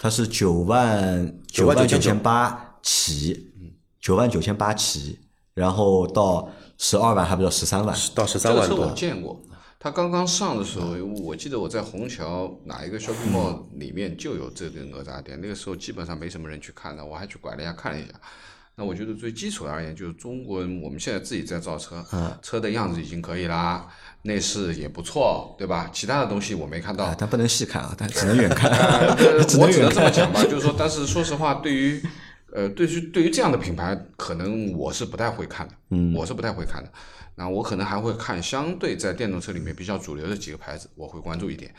[0.00, 3.50] 它是九万九万九千八起，
[4.00, 5.18] 九万九千八起，
[5.52, 7.94] 然后到十二万，还不到十三万。
[8.14, 9.38] 到十这个车我三万多，见过，
[9.80, 18.12] 它刚刚上的时候，我记得我在虹桥哪一个 shopping mall 里面就有这个哪吒店，那个时候基本上没什么人去看的，我还去拐了一下看了一下。
[18.74, 22.04] 那我觉得最基础而言，就是中国人我们现在自己在造车，
[22.42, 23.86] 车的样子已经可以啦，
[24.22, 25.90] 内饰也不错，对吧？
[25.92, 28.70] 其他的东西我没看到啊，，但不能细看啊，但只能远看，
[29.58, 29.90] 我只能。
[29.90, 32.00] 这么讲吧，就是说，但是说实话，对于
[32.58, 36.90] 呃，对于对于这样的品牌，可能我是不太会看的，嗯，我是不太会看的。
[37.36, 41.72] 那我可能还会看相对在电动车里面比较主流的几个牌子，我会关注一点。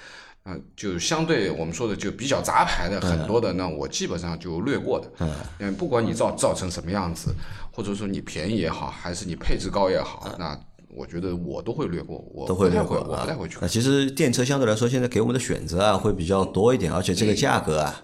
[0.44, 5.12] 啊、就相对我们说的就比较杂牌的很多的，那我基本上就略过的。
[5.60, 7.36] 嗯，不管你造造成什么样子，
[7.74, 10.58] 或者说你便宜也好，还是你配置高也好，那
[10.96, 13.58] 我觉得我都会略过，我都会略过啊我不太会去。
[13.62, 18.02] 那其实电车相对来说，现在给我们的选择啊会比较多一点，而且这个价格啊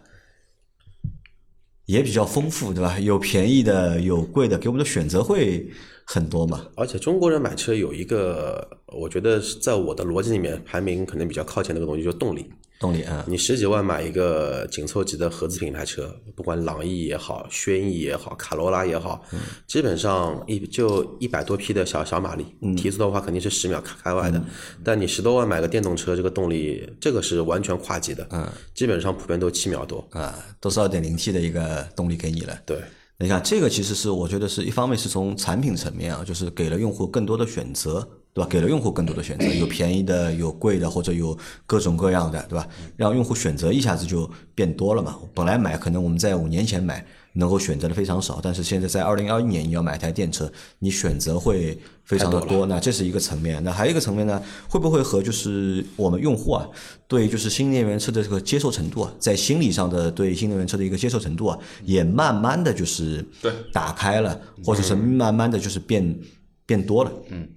[1.85, 2.99] 也比较丰富，对吧？
[2.99, 5.69] 有便宜的，有贵的，给我们的选择会
[6.03, 6.65] 很多嘛。
[6.75, 12.49] 而且中国人买车有一个，我觉得在我的逻辑里面排名可能比较靠前的一个东西，就是动力。
[12.79, 19.23] 动力啊，你十几万买一个紧凑级的合资品牌车，不管朗逸也好，轩逸也好，卡罗拉也好，
[19.65, 24.43] 基本上一就一百多匹的小小马力，提速的话肯定是十秒开开外的。
[24.83, 30.05] 但你十多万买个电动车，这个动力这个是完全跨级的，嗯，基本上普遍都七秒多。
[30.11, 32.59] 啊，都是二点零 T 的一个动力给你了。
[32.65, 32.77] 对，
[33.19, 38.49] 你看这个其实是我觉得是一方面是从产品层面啊，就是给了用户更多的选择，对吧？
[38.49, 42.67] 给了用户更多的选择，有便宜的，有贵的，或者有各种各样的，对吧？
[42.97, 45.15] 让用户选择一下子就变多了嘛。
[45.33, 52.65] 本来买可能我们在五年前买能够选择的非常少，但是现在在二零二一年你要买台电车，你选择会非常的太多。
[52.65, 56.67] 那这是一个层面，那还有一个层面呢，会不会和就是我们用户啊，
[57.07, 66.19] 对就是新能源车的这个接受程度啊，在心理上的对新能源车的一个接受程度啊，也慢慢的就是对打开了，或者是慢慢的就是变
[66.65, 67.47] 变多了，嗯。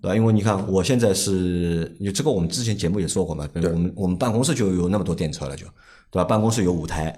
[0.00, 0.16] 对吧？
[0.16, 5.66] 因为你看，我现在是，你这个我们之前节目也说过嘛，对我们我们办公室就有那么多电车了，就，
[6.10, 6.24] 对吧？
[6.24, 7.14] 办公室有五台，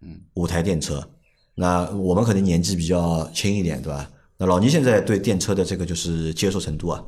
[0.00, 1.06] 嗯，五台电车，
[1.54, 4.10] 那我们可能年纪比较轻一点，对吧？
[4.38, 7.04] 那老倪现在对电车的这个就是接受程度啊，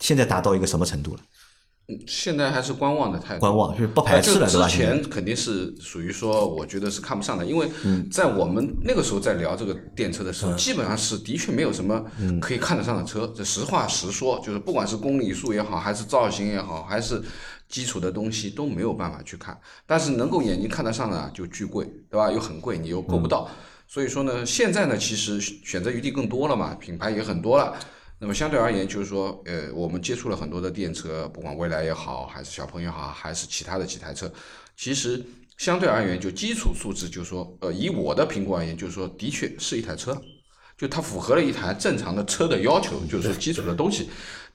[0.00, 1.20] 现在达到一个什么程度了？
[2.06, 4.68] 现在还是观望的态度，观望就是不排斥了，对吧？
[4.68, 7.68] 之前肯定是属于说，我觉得是看不上的，因为
[8.10, 12.04] 在我们那个时候在聊这个电车的时候，基本上是的确没有什么
[12.40, 13.32] 可以看得上的车。
[13.36, 17.22] 这实话实说，就是不管是公里数也好，还是造型也好，还是
[17.68, 19.58] 基础的东西都没有办法去看。
[19.86, 22.30] 但是能够眼睛看得上的就巨贵，对吧？
[22.30, 23.48] 又很贵，你又够不到。
[23.86, 27.74] 所以说呢，现在呢，其实选择余地更多了嘛，品牌也很多了。
[28.22, 34.30] 那么相对而言，就是说，呃，我们接触了很多的电车，不管未来也好，还是小鹏也好，还是其他的几台车，
[34.76, 35.24] 其实
[35.56, 40.20] 相对而言，就基础素质，就是说，呃，以我的评估而言，就是说，的确是一台车，
[40.76, 44.10] 就它符合了一台正常的车的要求，就是基础的东西。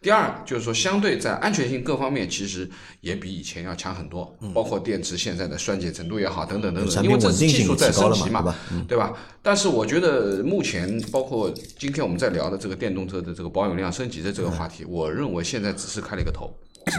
[0.06, 2.70] 第二就是说，相对在安全性各方面，其实
[3.02, 8.56] 也比以前要强很多，包括电池现在的衰减程度也好，等等等等，因为这是技术在升级嘛
[8.88, 9.12] 对吧？
[9.42, 16.56] 但是我觉得目前包括今天我们在聊的这个电动车的这个保有量升级的这个话题，我认为现在只是开了一个头。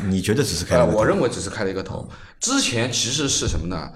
[0.08, 0.82] 你觉得只是开？
[0.82, 2.08] 我认为只是开了一个头。
[2.40, 3.88] 之前其实是什么呢？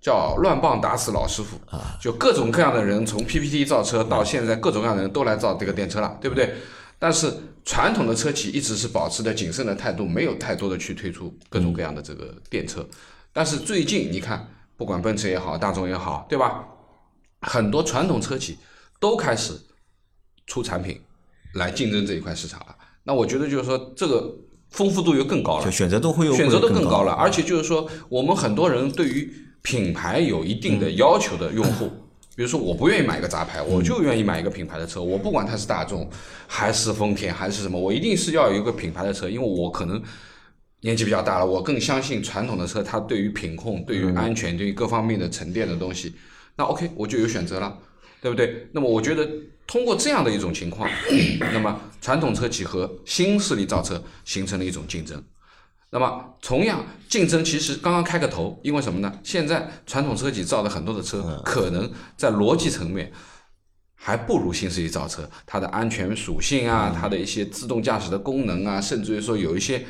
[0.00, 1.96] 叫乱棒打死老师傅啊！
[2.00, 6.52] 就各种各样的人，从 PPT 造车到现在，各种各样的人都来造这个电车了，对不对？
[6.98, 7.32] 但是
[7.66, 12.88] 传统的车企一直是保持的谨慎的态度，没有太多的去推出各种各样的这个电车。
[13.32, 16.64] 但是最近你看，不管奔驰也好，大众也好，对吧？
[17.42, 18.56] 很多传统车企
[19.00, 19.52] 都开始
[20.46, 21.00] 出产品
[21.54, 22.76] 来竞争这一块市场了。
[23.02, 24.32] 那我觉得就是说，这个
[24.70, 31.90] 丰富度又更高了，选择都会有选择都更更高了，而且就是说，我们很多人对于品牌有一定的要求的用户，
[32.36, 36.08] 比如说我不愿意买一个杂牌，我就愿意买一个品牌的车，我不管它是大众
[36.46, 40.00] 还是丰田还是什么，我一定是要有一个品牌的车，因为我可能
[40.82, 46.14] 年纪比较大了，我更相信传统的车，它对于品控、对于安全、对于各方面的沉淀的东西，
[46.56, 47.78] 那 OK 我就有选择了。
[48.22, 48.66] 对不对？
[48.72, 49.28] 那么我觉得
[49.68, 50.90] 通过这样的一种情况，
[51.52, 55.22] 那么传统车企和新势力造车形成了一种竞争。
[55.96, 59.18] 那么同样竞争其实刚刚开个头，因为什么呢？
[59.24, 63.10] 现在传统车企造的很多的车，可能在逻辑层面
[63.94, 69.86] 还不如新势力造车，它的安全属性啊，它的一些自动驾驶的功能啊，甚至于说有一些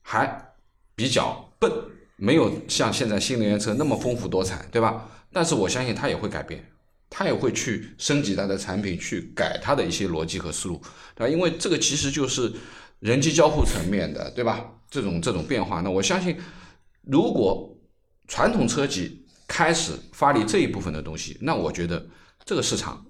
[0.00, 0.54] 还
[0.94, 1.70] 比较笨，
[2.16, 5.06] 没有像现在新能源车那么丰富多彩，对吧？
[5.30, 6.64] 但是我相信它也会改变。
[7.10, 10.80] 它也会去升级它的产品，去改它的一些逻辑和思路，
[11.14, 11.30] 对吧？
[11.30, 12.50] 因为这个其实就是
[13.00, 14.64] 人机交互层面的，对吧？
[14.90, 16.36] 这种这种变化，那我相信，
[17.02, 17.76] 如果
[18.28, 22.04] 传统车企开始发力这一部分的东西，那我觉得
[22.44, 23.04] 这个市场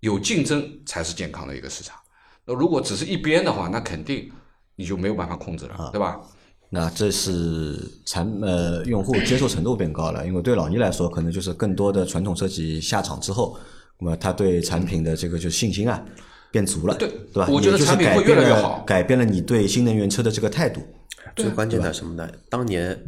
[0.00, 1.96] 有竞争才是健康的一个市场。
[2.44, 4.30] 那如果只是一边的话，那肯定
[4.76, 6.20] 你就没有办法控制了，对吧？
[6.68, 13.58] 那这是产呃用户接受程度变高了，因为对老倪来说，可能就是更多的传统车企下场之后，
[13.98, 16.04] 那么他对产品的这个就信心啊
[16.50, 17.48] 变足了，对对吧？
[17.50, 20.80] 我觉得产品会越来越好改变了你对新能源车的这个态度。
[21.34, 22.30] 最关键的什么呢？
[22.48, 22.98] 当年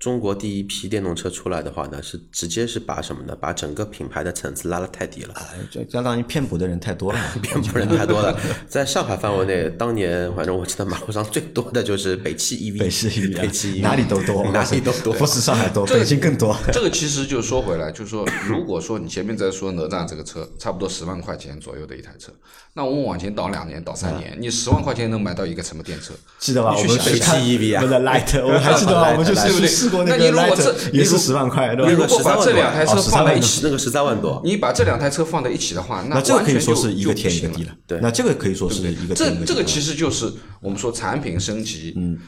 [0.00, 3.36] 中国第一批电动车出来的话呢，是直接是把什么呢？
[3.38, 5.34] 把整个品牌的层次拉得太低了。
[5.36, 8.34] 哎，这相当于骗补的人太多了， 骗补人太多了，
[8.66, 15.12] 在上海范围内，当年反正我记得马路上最多的就是北汽 EV，北汽 EV 啊北汽 EV 哪里都多，哪里都多。
[15.20, 16.56] 不是上海多，这个北京更多。
[16.72, 22.32] 这个其实就说回来，就是说，如果说你前面在说哪吒这个车，差不多十万块钱左右的一台车，
[22.72, 26.14] 那我们往前倒两年、倒三年，你十万块钱能买到一个什么电车？
[26.38, 26.74] 记得吧？
[26.74, 29.10] 你我们北汽 EV 啊不是 Light，我们还记得吧？
[29.12, 31.90] 我们就是过那你如果 Light，这也是十万块，对吧？
[31.90, 37.74] 你如果把这两台车哦13万放在一起，那个十三万多，你把这两台车放在一起的话，那这个可以说是一个天一个地了。
[37.86, 42.18] 对那这个可以说是一个地了这个其实就是我们说产品升级，嗯，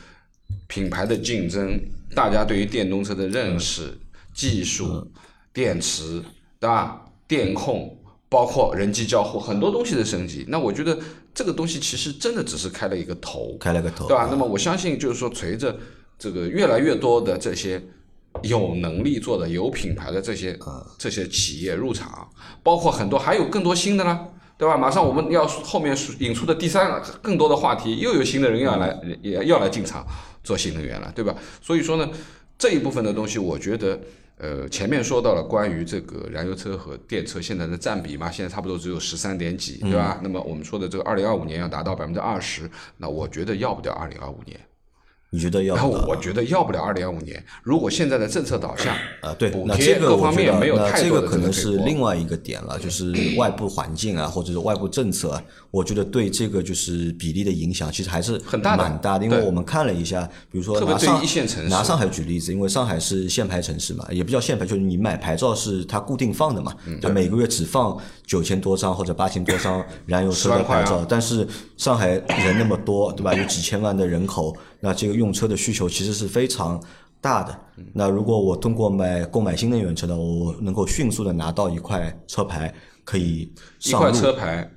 [0.67, 1.81] 品牌的竞争，
[2.15, 3.99] 大家对于电动车的认识、
[4.35, 5.07] 技术、
[5.53, 6.23] 电池，
[6.59, 7.01] 对吧？
[7.29, 7.97] 电控，
[8.29, 10.45] 包括人机交互，很多东西的升级。
[10.49, 10.99] 那我觉得
[11.35, 14.29] 这个东西其实真的只是开了一个头，开了个头，对吧？
[14.31, 15.75] 那么我相信，就是说，随着
[16.23, 17.83] 这个越来越多的这些
[18.45, 20.57] 有能力做的、有品牌的这些
[20.97, 22.31] 这些企业入场，
[22.63, 24.77] 包括很多还有更多新的呢，对吧？
[24.77, 30.07] 马上我们要后面引出的第三个更多的话题，又有新的人要来也要来进场
[30.45, 31.35] 做新能源了，对吧？
[31.61, 32.09] 所以说呢，
[32.57, 33.99] 这一部分的东西，我觉得。
[34.39, 40.19] 呃，前面说到了关于这个燃油车和电车现在的占比嘛，现在差不多只有十三点几，对吧？
[40.21, 44.59] 那么我们说的这个二零二五年要达到百分之二十，那我觉得要不掉二零二五年。
[45.35, 59.25] 你觉得要然后我觉得要不了二零二五年，如果现在的政策导向啊，对，补那这贴各个方面没有那这太多的个可能是另外一个点了，就是 外部环境啊，或者是外部政策啊，我觉得对这个就是比例的影响，其实还是很大的蛮大的。
[59.25, 73.33] 因为我们看了一下，比如说拿上一线城市拿上海举例子，因为上海是限牌城市嘛，也不叫限牌，就是你买牌照是它固定放的嘛，嗯它每个月只放九千多张或者八千多张燃油车10万块啊的牌照，但是上海人那么多，对吧？
[73.33, 74.55] 有几千万的人口，
[74.85, 76.83] 那这个用车的需求其实是非常
[77.21, 77.57] 大的。
[77.95, 82.75] 那如果我通过买购买新能源车呢，我能够迅速的拿到一块车牌，
[83.05, 83.53] 可以
[83.85, 84.69] 一块上路，车牌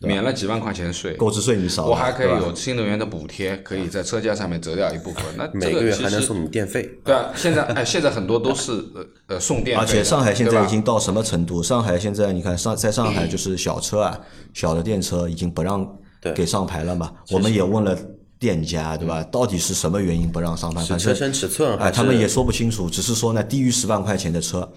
[0.00, 5.24] 免了几万块钱税，购置税你少，我还可以有新能源的补贴，可以在车价上面折掉一部分。
[5.34, 6.82] 那每个月还能送你电费。
[7.02, 11.62] 对啊，现在哎，现在很多都是呃呃送电费，而且上海现在已经到什么程度？
[11.62, 14.20] 上海现在你看上在上海就是小车啊，
[14.52, 15.90] 小的电车已经不让
[16.34, 17.10] 给上牌了嘛。
[17.30, 17.96] 我们也问了
[18.44, 19.24] 店家，对吧？
[19.32, 20.80] 到底是什么原因不让上牌？
[20.80, 24.70] 反正车身尺寸还哎，他们也说不清楚，只是说呢，低于十万块钱的车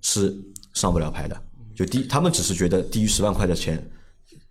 [0.00, 0.34] 是
[0.72, 1.36] 上不了牌的。
[1.76, 3.86] 就低，他们只是觉得低于十万块的钱，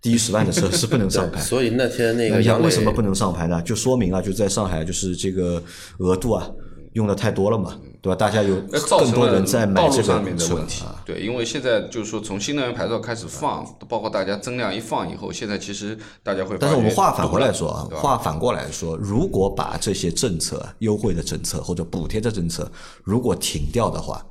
[0.00, 1.40] 低于十万的车是不能上牌。
[1.40, 3.60] 所以那天那个杨为什么不能上牌呢？
[3.62, 5.60] 就说明啊，就在上海，就是这个
[5.98, 6.48] 额度啊
[6.92, 8.16] 用的太多了嘛，对吧？
[8.16, 10.84] 大家有更多人在买这道路上面个车的问题。
[11.06, 22.70] 对，因为现在就是说从新能源牌照开始放，包括大家增量一放以后，现在其实大家会但是我们话反过来说啊，话反过来说，如果把这些政策、优惠的政策或者补贴的政策，
[23.04, 24.26] 如果停掉的话，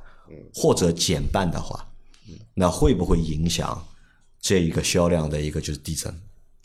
[0.54, 1.88] 或者减半的话，
[2.52, 3.82] 那会不会影响
[4.38, 6.14] 这一个销量的一个就是递增？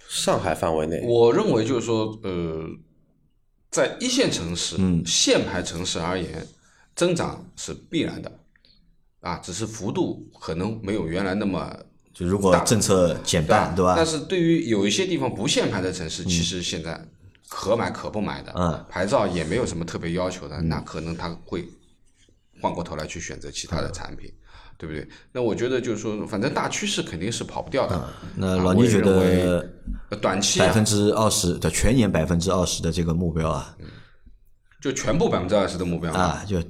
[0.09, 2.65] 上海范围内，我认为就是说，呃，
[3.69, 6.47] 在一线城市、嗯限牌城市而言，
[6.97, 8.29] 增长是必然的，
[9.21, 11.73] 啊，只是幅度可能没有原来那么
[12.13, 14.05] 就如果政策减半，对吧但？
[14.05, 17.01] 是对于有一些地方不限牌的城市，其实现在
[17.47, 21.65] 可买可不买的，嗯牌照也没有什么特别要求的，那可能他会
[22.61, 24.29] 换过头来去选择其他的产品。
[24.79, 25.07] 对不对？
[25.31, 27.95] 那我觉得就是说，反正大趋势肯定是跑不掉的。
[27.95, 29.67] 啊那老倪觉得
[30.11, 33.75] 呃短期啊，百分之二十的全年百分之二十的这个目标啊
[34.79, 36.61] 就全部百分之二十的目标，啊，就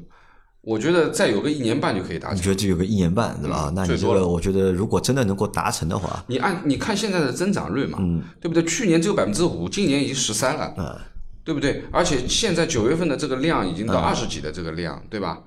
[0.67, 2.37] 我觉得再有个一年半就可以达成。
[2.37, 3.71] 你觉得这有个一年半，对吧？
[3.73, 8.61] 那你这个，我觉得如果真的能够达成的话，你按你看现在的增长率嘛，嗯对不对？
[8.65, 11.01] 去年只有百分之五，今年已经十三了，
[11.45, 11.85] 对不对？
[11.89, 15.39] 而且现在九月份的这个量已经嗯到二十几的这个量，对吧？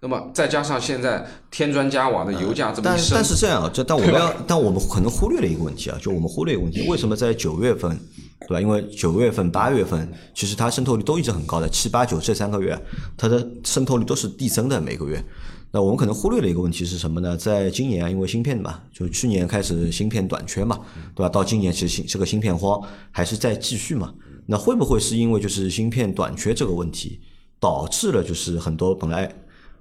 [0.00, 7.98] 那么再加上现在添砖加瓦的油价这么但但是这样啊，这但我们要，但我们可能忽略了一个问题啊，就我们忽略一个问题，为什么在九月份，
[8.40, 8.60] 对吧？
[8.60, 12.78] 因为九月份、八月份，其实它渗透率都一直很高的，七八九这三个月，
[13.16, 15.22] 它的渗透率都是递增的每个月。
[15.70, 17.36] 那我们可能忽略了一个问题是什么呢？
[17.36, 20.78] 在今年啊，因为芯片嘛，就去年开始芯片短缺嘛，
[21.14, 21.28] 对吧？
[21.28, 22.80] 到今年其实芯这个芯片荒
[23.10, 24.14] 还是在继续嘛。
[24.46, 27.20] 那会不会是因为就是芯片短缺这个问题，
[27.60, 29.30] 导致了就是很多本来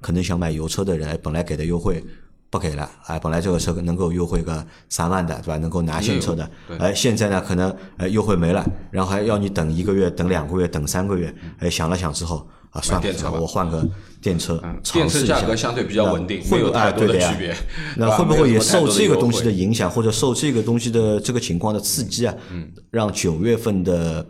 [0.01, 2.03] 可能想买油车的人，本来给的优惠
[2.50, 5.58] 不给了，哎，本来这个车能够优惠个三万的，对吧？
[5.58, 13.86] 能够拿现车的，哎，现在呢可能哎优惠没了，然后还要你等一个月、等两个月、等三个月，哎，想了想之后啊，算了我换个
[14.22, 15.41] 电车嗯电车尝试一下。
[15.41, 17.56] 价格相对比较稳定会有太多的区别。
[17.98, 22.72] 那会不会也受这个东西的影响，或者受这个东西的这个情况的刺激啊，嗯。
[22.91, 24.26] 让九月份的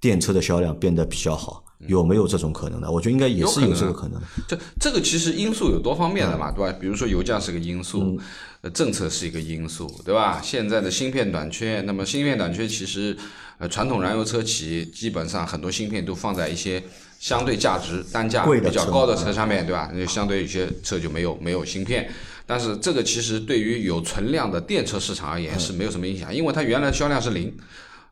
[0.00, 1.62] 电车的销量变得比较好？
[1.86, 2.90] 有没有这种可能呢？
[2.90, 4.26] 我觉得应该也是有这个可能的。
[4.48, 6.74] 这这个其实因素有多方面嗯的嘛，对吧？
[6.80, 8.18] 比如说油价是个因素，
[8.62, 10.40] 呃，政策是一个因素，对吧？
[10.42, 13.16] 现在的芯片短缺，那么芯片短缺其实，
[13.58, 16.82] 呃，传统燃油车企基本上很多芯片都放在一些
[17.20, 19.90] 相对价值单价比较高的车上面，对吧？
[19.92, 22.10] 那相对有些车就没有没有芯片。
[22.48, 27.52] 但是这个其实对于有存量的电车市场而言是没有什么影响，因为它原来销量是零，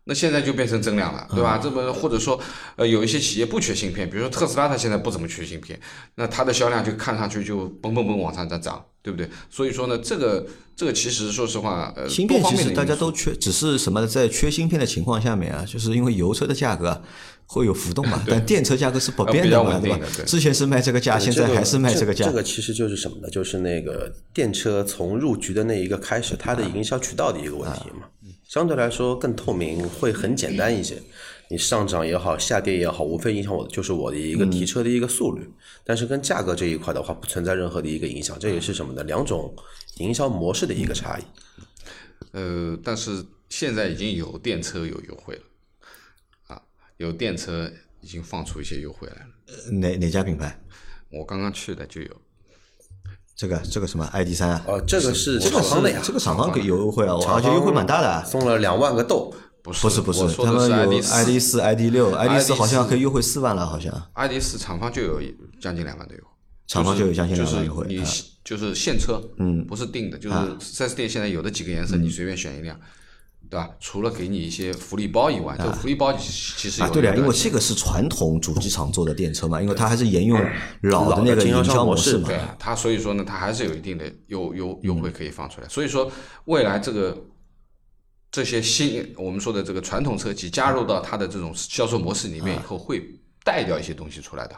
[0.07, 1.59] 那现在就变成增量了，对吧？
[1.62, 2.38] 这么或者说，
[2.76, 5.80] 呃，有一些企业不缺芯片，比如说特斯拉，它现在不怎么缺芯片，
[6.16, 9.26] 那它的销量就看上去就蹦蹦蹦往上在涨，对不对？
[9.48, 10.46] 所以说呢，这个
[10.76, 17.00] 这个其实说实话，呃，芯片其实大家都缺，只是什么在缺芯片的情况下面啊，就是因为油车的价格啊
[17.46, 19.98] 会有浮动嘛， 但电车价格是不变的嘛，对吧？
[20.26, 22.32] 之前是卖这个价，现在还是卖这个价这。
[22.32, 23.30] 个其实就是什么呢？
[23.30, 28.07] 就是那个电车从入局的那一个开始，它的营销渠道的一个问题嘛。
[28.55, 31.02] 相对来说更透明，会很简单一些。
[31.50, 35.44] 你上涨也好，下跌也好，无非影响我的就是我的一个提车的一个速率。
[35.82, 38.38] 但是跟价格这一块的话，不存在任何的一个影响。
[38.38, 39.02] 这也是什么呢？
[39.02, 39.52] 两种
[39.96, 41.24] 营销模式的一个差异。
[42.30, 45.42] 呃，但是现在已经有电车有优惠了，
[46.46, 46.62] 啊，
[46.98, 47.68] 有电车
[48.02, 49.72] 已经放出一些优惠来了。
[49.72, 50.57] 哪哪家品牌？
[51.11, 52.20] 我刚刚去的就有，
[53.37, 54.62] 这个这个什么 ID 三啊？
[54.66, 58.24] 哦，这个是这个厂方的呀，这个厂方给有优惠啊，而且优惠蛮大的啊。
[58.24, 59.35] 送了两万个豆。
[59.62, 65.18] 不是不是不是他们有 ID 四、ID 六、ID 四好像可以优惠四万了，好像 ID 四厂方就有
[65.59, 66.28] 将近两万的优惠，
[66.66, 67.87] 厂方就有将近就是两万优惠。
[67.89, 68.05] 你啊
[68.45, 72.78] 就是现车，嗯不是定的，就是四 S 店现在有的几个颜色，你随便选一辆，
[73.55, 73.70] 对吧？
[73.78, 80.36] 除了给你一些福利包以外，这个福利包其实有啊，对了，的因为这个是传统主机厂做的电车嘛，因为它还是沿用
[80.82, 82.36] 老的那个经销营商模式销模式嘛对。
[82.36, 85.68] 啊，它所以说呢，它还是有一定的优优优惠可以放出来。
[85.68, 86.11] 所以说，
[86.46, 87.16] 未来这个
[88.32, 93.00] 这些新我们说的这个传统车企加入到它的这种销售模式里面以后，会
[93.44, 94.57] 带掉一些东西出来的，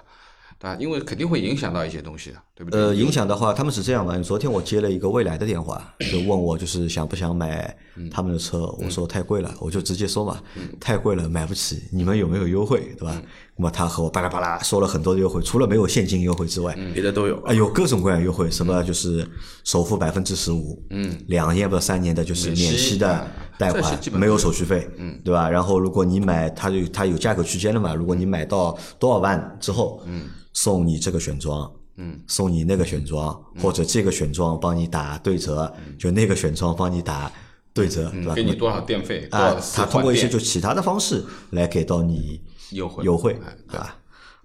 [0.59, 0.77] 对吧？
[0.81, 2.81] 因为肯定会影响到一些东西的，对不对？
[2.81, 4.17] 呃，影响的话，他们是这样嘛？
[4.19, 7.77] 昨天我接了一个未来的电话，就问我就是想不想买
[8.11, 10.41] 他们的车，我说太贵了，我就直接说嘛，
[10.81, 13.23] 太贵了，买不起，你们有没有优惠，对吧？
[13.59, 17.37] 那么他和我巴拉巴拉说了很多的优惠，除了没有现金优惠之外，别的都有。
[17.43, 19.27] 啊，有各种各样优惠，什么就是
[19.65, 23.27] 首付百分之十五，嗯，两年不三年的就是免息的
[23.59, 25.49] 贷款，没有手续费，嗯，对吧？
[25.49, 37.33] 然后如果你买，它就它有价格区间的嘛，如果你买到多少万之后，嗯，送你这个选装，嗯，送你那个选装，或者这个选装帮你打对折，就那个选装帮你打
[37.73, 38.35] 对折，对吧？
[38.35, 42.39] 给你多少电费，啊他通过一些就其他的方式来给到你
[42.71, 43.97] 优惠优惠哎，对吧？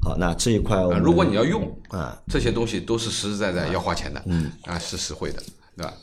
[0.04, 5.42] 好，那这一块我们啊如果你要用啊，这些东西都是实实在在要花钱的，嗯，啊，是实惠的，
[5.78, 5.94] 对吧？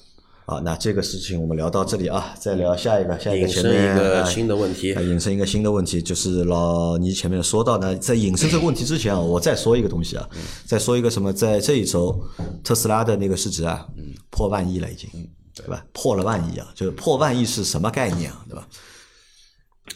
[0.47, 10.27] 好，那这个事情我们聊到这里啊，再聊下一个，下一个前面一个啊新的问题啊引申一个新的问题，就是老倪前面说到呢，在引申这个问题之前啊，我再说一个东西啊，
[10.65, 12.19] 再说一个什么，在这一周
[12.65, 13.87] 特斯拉的那个市值啊，
[14.31, 15.11] 破万亿了已经，
[15.55, 15.85] 对吧？
[15.93, 18.67] 破了万亿啊，就是破万亿是什么概念啊，对吧？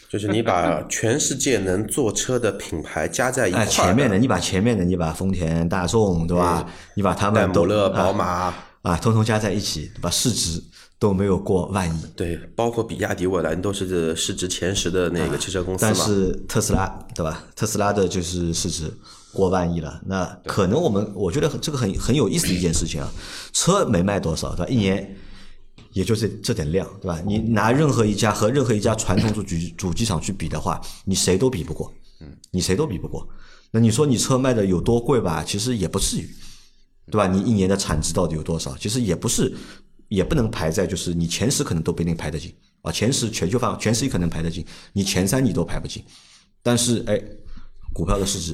[0.09, 6.67] 就是你把全世界能做车的品牌加在一块 哎，前面的你把前面的你把丰田、大众，对吧？
[6.95, 10.11] 你把他们都姆勒、啊宝马，啊，通通加在一起，对吧？
[10.11, 10.63] 市值
[10.99, 12.01] 都没有过万亿。
[12.15, 15.95] 对，包括比亚迪、蔚来都是这市值前十的那个汽车公司但。
[15.95, 17.45] 是特斯拉对吧？
[17.57, 18.93] 特斯拉的就是市值
[19.33, 23.11] 过万亿了，那可能我们我觉得这个很很有意思的一件事情啊，
[23.53, 24.67] 车没卖多少对吧？
[24.71, 25.17] 一年
[25.93, 27.21] 也就这这点量对吧？
[27.27, 33.27] 你拿任何一家和任何一家传统主主主机厂去比的话，你谁都比不过，嗯，你谁都比不过。
[33.71, 35.43] 那你说你车卖的有多贵吧？
[35.43, 36.29] 其实也不至于，
[37.11, 37.27] 对吧？
[37.27, 38.77] 你一年的产值到底有多少？
[38.77, 39.55] 其实也不是，
[40.09, 46.05] 也不能排在就是你前十可能都不一定排得进啊，前十全球范前十可能排得进，你前三你都排不进。
[46.63, 47.21] 但是哎，
[47.93, 48.53] 股票的市值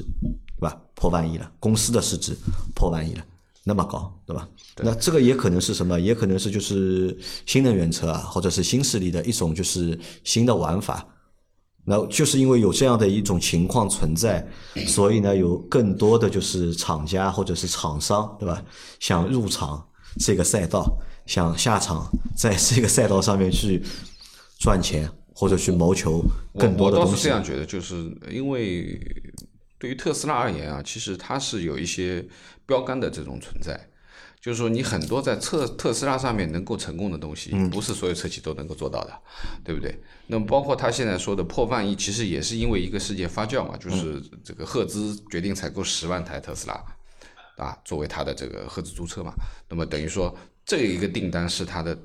[0.57, 2.35] 对吧破万亿了，公司的市值
[2.73, 3.25] 破万亿了，
[3.69, 4.49] 那么高对吧？
[4.77, 5.99] 那这个也可能是什么？
[5.99, 7.15] 也可能是就是
[7.45, 11.07] 新能源车啊，或者是新势力的一种就是新的玩法。
[11.85, 14.45] 那就是因为有这样的一种情况存在，
[14.85, 18.63] 所以呢，有更多的就是厂家或者是厂商，对吧？
[18.99, 19.83] 想入场
[20.19, 20.85] 这个赛道，
[21.25, 23.81] 想下场在这个赛道上面去
[24.59, 26.23] 赚钱，或者去谋求
[26.59, 27.29] 更多的东西我我倒是这。
[27.29, 28.99] 样觉得，就是因为
[29.79, 32.23] 对于特斯拉而言啊，其实它是有一些
[32.69, 33.89] 标杆的这种存在。
[34.39, 39.21] 就是说，你很多在特特斯拉上面能够成功的东西，嗯不是所有车企都能够做到的，
[39.65, 39.93] 对不对？
[40.27, 46.73] 那么包括他现在说的破万亿，其实也是因为一个事件发酵嘛，就是这个赫兹决定采购十万台特斯拉，
[47.57, 49.33] 啊，作为他的这个赫兹租车嘛。
[49.67, 50.33] 那么等于说，
[50.65, 51.97] 这一个订单是他的，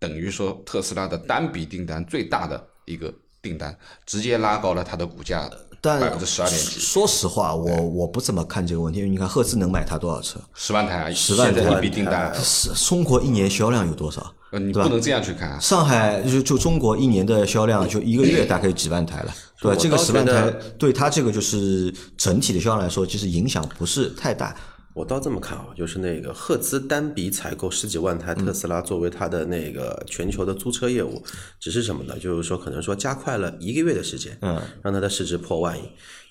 [0.00, 5.48] 等于说特斯拉的单笔订单最大的一个订单，直接拉高了它的股价
[5.84, 10.40] 但百分之十二点几，说实话，我我不怎么看这个问题，因为你看赫兹能买它多少车？
[10.54, 14.32] 十万台啊，10万台现在一笔订单，是中国一年销量有多少？
[14.50, 15.58] 呃，你不能这样去看啊。
[15.60, 19.78] 上海就就中国一年的销量就一个月大概有几万台了，对吧？
[19.78, 24.56] 这个十万台对它这个就是整体的销量来说，其实影响不是太大。
[24.94, 31.22] 我倒这么看啊，就是那个赫兹单笔采购十几万台特斯拉作为它的那个全球的租车业务，
[31.58, 32.16] 只是什么呢？
[32.18, 35.82] 就是说可能说加快了一个月的时间，嗯，让它的市值破万亿。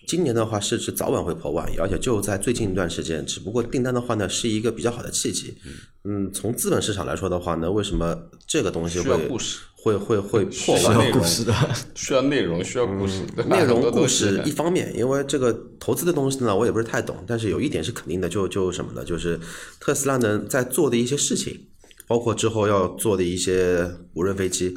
[0.07, 5.55] 今年的话，市值早晚会破万亿，而且就在最近一段时间，只不过订单的话呢，是一个比较好的契机。
[6.03, 10.93] 嗯，从资本市场来说的话呢，为什么这个东西会故事会会会破需万需？
[10.93, 11.53] 要内容故事的
[11.95, 19.05] 需要内容，需要故事，内容故事 一方面，因为这个投资的东西呢，我也不是太懂，但是有一点是肯定的，就就什么呢？
[19.05, 19.39] 就是
[19.79, 21.67] 特斯拉呢在做的一些事情，
[22.07, 24.75] 包括之后要做的一些无人飞机、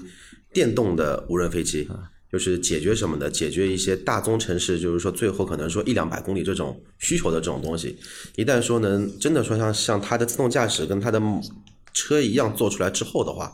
[0.53, 1.89] 电动的无人飞机，
[2.33, 3.31] 就是解决什么的？
[3.31, 7.97] 解决一些大宗城市，就是说最后可能说一两百公里这种需求的这种东西，
[8.35, 11.21] 一旦说能真的说像像它的自动驾驶跟它的
[11.93, 13.53] 车一样做出来之后的话，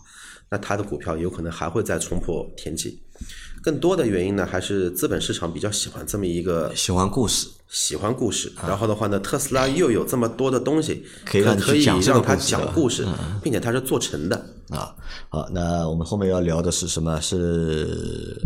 [0.50, 3.00] 那它的股票有可能还会再冲破天际。
[3.62, 13.06] 更多的原因呢，还是资本市场比较喜欢这么一个喜欢故事，喜欢故事，然后的话呢，特斯拉又有这么多的东西可以可以让它故事的讲故事，
[13.40, 14.56] 并且它是做成的。
[14.72, 14.94] 啊，
[15.28, 17.20] 好，那我们后面要聊的是什么？
[17.20, 18.36] 是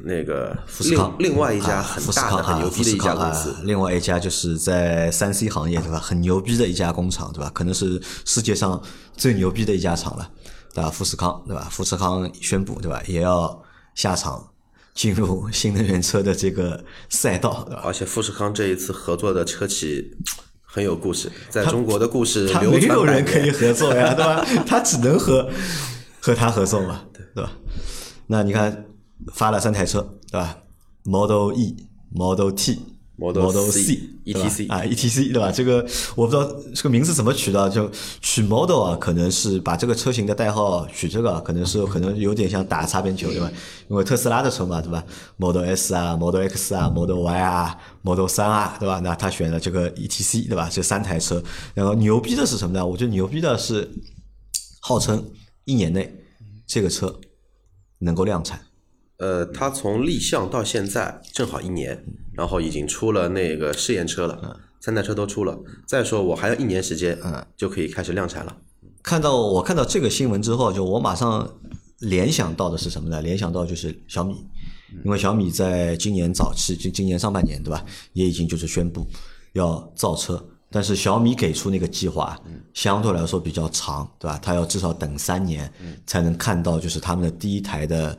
[0.00, 5.98] 那个富士康，另另外一家啊很大的、很啊牛逼的一家公司啊，另外一家就是在三 C 行业对吧？
[5.98, 7.50] 很牛逼的一家工厂对吧？
[7.52, 8.80] 可能是世界上
[9.16, 10.30] 最牛逼的一家厂了，
[10.72, 10.88] 对吧？
[10.88, 11.66] 富士康对吧？
[11.68, 13.02] 富士康宣布对吧？
[13.08, 13.60] 也要
[13.96, 14.48] 下场
[14.94, 17.68] 进入新能源车的这个赛道？
[17.82, 20.16] 而且富士康这一次合作的车企
[20.78, 23.50] 很有故事，在中国的故事他没流传百有人可以。
[23.50, 24.46] 合作呀， 对吧？
[24.64, 25.50] 他只能和
[26.20, 27.00] 和他合作嘛，
[27.34, 27.50] 对吧？
[28.28, 28.84] 那你看
[29.34, 30.56] 发了三台车，对吧
[31.02, 31.74] ？Model E、
[32.14, 32.78] Model T、
[33.18, 35.50] Model C C、对吧 ETC 啊，ETC 对吧？
[35.50, 37.90] 这个我不知道这个名字怎么取的，就
[38.20, 43.50] 取 Model 啊，可能是把这个车型的代号取这个啊，可能是可能有点像打擦边球，对吧？
[43.88, 45.04] 因为特斯拉的车嘛，对吧
[45.36, 49.00] ？Model S 啊，Model X 啊，Model Y 啊，Model 三啊，对吧？
[49.02, 50.68] 那他选了这个 ETC，对吧？
[50.70, 51.42] 这三台车，
[51.74, 52.86] 然后牛逼的是什么呢？
[52.86, 53.90] 我觉得牛逼的是，
[54.80, 55.24] 号称
[55.64, 56.14] 一年内
[56.68, 57.18] 这个车
[57.98, 58.60] 能够量产。
[59.18, 65.58] 呃，它从立项到现在正好一年，然后已经出了那个试验车了，三台车都出了。
[65.86, 68.56] 再说我还要一年时间，嗯，就可以开始量产了。
[69.02, 71.48] 看到我看到这个新闻之后，就我马上
[71.98, 73.20] 联想到的是什么呢？
[73.20, 74.36] 联想到就是小米，
[75.04, 79.04] 因为小米在今年早期，今今年上半年对吧，也已经就是宣布
[79.54, 80.40] 要造车，
[80.70, 82.38] 但是小米给出那个计划
[82.72, 84.38] 相对来说比较长，对吧？
[84.40, 85.72] 它要至少等三年
[86.06, 88.16] 才能看到就是他们的第一台的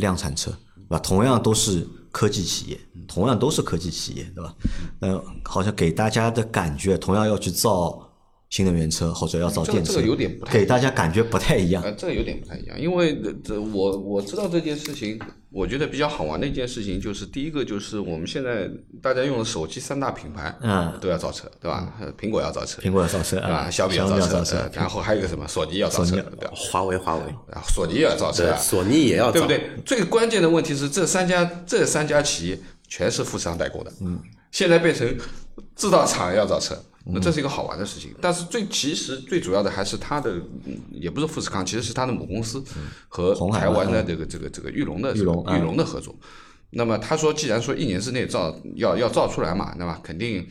[0.00, 0.98] 量产车，对吧？
[0.98, 4.54] 同样都是科技企业，同样都是科技企业，对吧？
[5.00, 8.10] 呃，好像给大家的感觉，同样要去造
[8.48, 11.80] 新能源车或者要造电车，这个有点不太给大家感觉不太一样。
[11.84, 15.16] 呃，这个有点不太一样，因为这这我我知道这件事情，
[15.52, 18.70] 我觉得比较好玩的一件事情就是，第一个就是我们现在
[19.02, 21.92] 大家用的手机三大品牌，嗯都要造车，对吧？
[22.00, 23.56] 呃苹果要造车，苹果要造车对吧？
[23.56, 26.52] 啊，小米要造车，造车呃，然后还有一个什么，索尼要造车，对吧？
[26.54, 29.70] 华为，华为，然后索尼也要造车索尼也要造对不对？
[29.84, 34.20] 最关键的问题是，这三家这三家企业全是富士康代工的，嗯，
[34.52, 35.08] 现在变成
[35.74, 36.76] 制造厂要造车，
[37.06, 38.14] 那这是一个好玩的事情。
[38.20, 40.32] 但是最其实最主要的还是它的，
[40.66, 42.62] 嗯也不是富士康，其实是它的母公司
[43.08, 46.14] 和台湾的嗯这个这个这个玉龙的玉龙这个玉龙的合作。
[46.70, 50.46] 那么他说，既然说一年之内造要要造出来嘛，那么肯定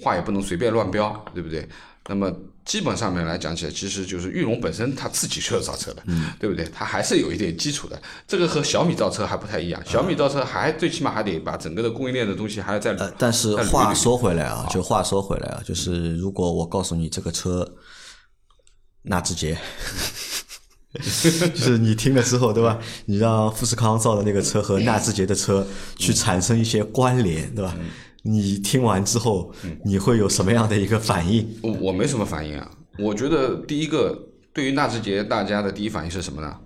[0.00, 1.68] 话也不能随便乱标，对不对？
[2.08, 2.32] 那么
[2.64, 6.02] 基本上面来讲起来，其实就是玉龙本身它自己就是造车的，
[6.38, 6.64] 对不对？
[6.72, 8.00] 它还是有一点基础的。
[8.26, 17.68] 这个和小米造车还不太一样，小米造车还最起码还得把整个的供应链的东西还要再呃，但是话说回来啊，就话说回来啊，就是如果我告诉你这个车
[19.02, 19.58] 纳智捷，
[20.94, 22.78] 就是你听了之后，对吧？
[23.06, 27.76] 你让富士康造的那个车和纳智捷的车去产生一些关联，对吧？
[28.26, 29.54] 你听完之后，
[29.84, 31.48] 你会有什么样的一个反应？
[31.62, 32.70] 我我没什么反应啊。
[32.98, 34.18] 我觉得第一个，
[34.52, 36.56] 对于纳智捷，大家的第一反应是什么呢？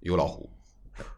[0.00, 0.48] 油老虎。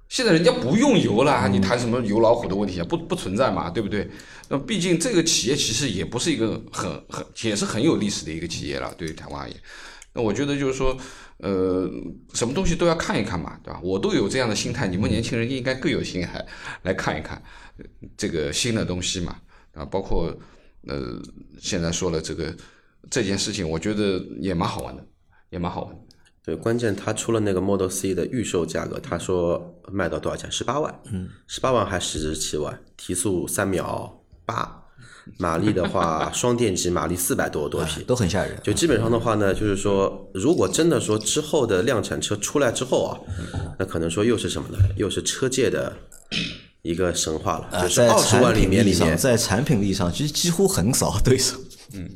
[0.09, 2.87] 现在人家不用油了，你谈什么油老虎的问题啊？
[2.89, 4.09] 不不存在嘛，对不对？
[4.49, 9.57] 那毕竟这个企业其实也不是一个很很也是很有历史的一个企业了，对于台湾而言。
[10.13, 10.97] 那我觉得就是说，
[11.39, 11.91] 呃，
[12.35, 13.81] 什么东西都要看一看嘛，对吧？
[13.83, 16.45] 我都有这样的心态，你们年轻人应该更有心态
[16.83, 17.43] 来看一看
[17.79, 17.85] 呃
[18.17, 19.37] 这个新的东西嘛，
[19.75, 20.35] 啊，包括
[20.87, 21.21] 呃，
[21.59, 22.55] 现在说了这个
[23.11, 25.05] 这件事情，我觉得也蛮好玩的，
[25.51, 26.01] 也蛮好玩的。
[26.45, 30.53] 对，关键他出了那个 Model C 的预售价格，他说卖到多少钱？
[30.53, 34.85] 十八万，嗯，十八万还十七万，提速三秒八，
[35.39, 38.61] 马力的话， 双电机马力四百多多匹，都很吓人。
[38.63, 43.17] 就基本上的话呢，就是说，如果真的说之后的量产车出来之后啊，
[43.79, 44.79] 那可能说又是什么呢？
[44.99, 45.91] 又是车界的
[46.85, 51.57] 一个神话了，啊，就是在二十万里产品力上，面里面，在产品力上，其实几乎很少 对手。
[51.95, 52.11] 嗯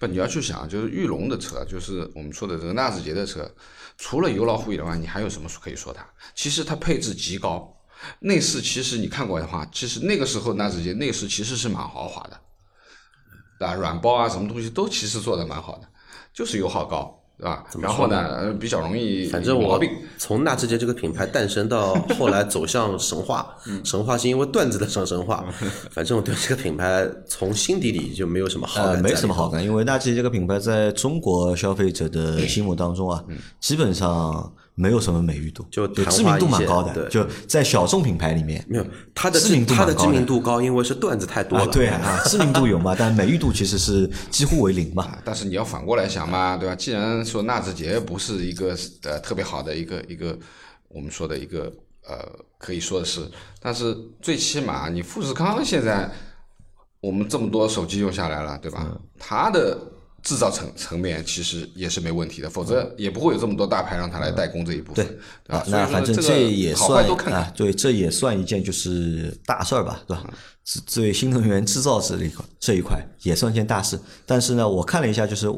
[0.00, 3.48] 不，你要去想，就是玉龙的车，就是我们说的这个纳智捷的车，
[3.96, 6.04] 除了油老虎以外，你还有什么可以说它？
[6.34, 7.72] 其实它配置极高，
[8.18, 15.86] 内饰其实你看过的话，其实那个时候纳智捷内饰其实是蛮豪华的，啊，软包啊，什么东西都其实做的蛮好的，
[16.34, 17.21] 就是油耗高。
[17.38, 17.64] 对吧？
[17.80, 19.80] 然后呢，呃比较容易反正我。
[20.18, 25.44] 从纳智捷这个品牌诞生到后来走向神话， 神话是因为段子的上神话。
[25.90, 29.48] 反正我对这个品牌从心底里就没有什么好呃，感，没什么好。
[29.48, 33.24] 感，因为纳智捷这个品牌在中国消费者的心目当中啊，
[33.58, 41.72] 基本上没有什么美誉度，就知名度蛮高的，对就在小众品牌里面没有它的知名度它的知名度高，因为是段子太多啊，了。
[41.72, 45.18] 对啊，知名度有嘛， 但美誉度其实是几乎为零嘛。
[45.24, 46.74] 但是你要反过来想嘛，对吧？
[46.74, 50.38] 既然说纳智捷不是一个呃特别好的一个一个
[50.88, 51.72] 我们说的一个
[52.08, 52.26] 呃
[52.58, 53.20] 可以说的是，
[53.60, 56.10] 但是最起码你富士康现在
[57.00, 58.86] 我们这么多手机用下来了，对吧？
[58.90, 59.78] 嗯它的
[60.22, 65.04] 制造层层面其实也是没问题的，否则也不会有这么多大牌让他来代工这一部分，
[65.44, 67.04] 对吧啊？，那反正这也算。
[67.32, 70.32] 啊，对，这也算一件就是大事儿吧，对吧？
[70.64, 73.98] 这对新能源制造这一块这一块也算件大事。
[74.24, 75.50] 但是呢，我看了一下，就是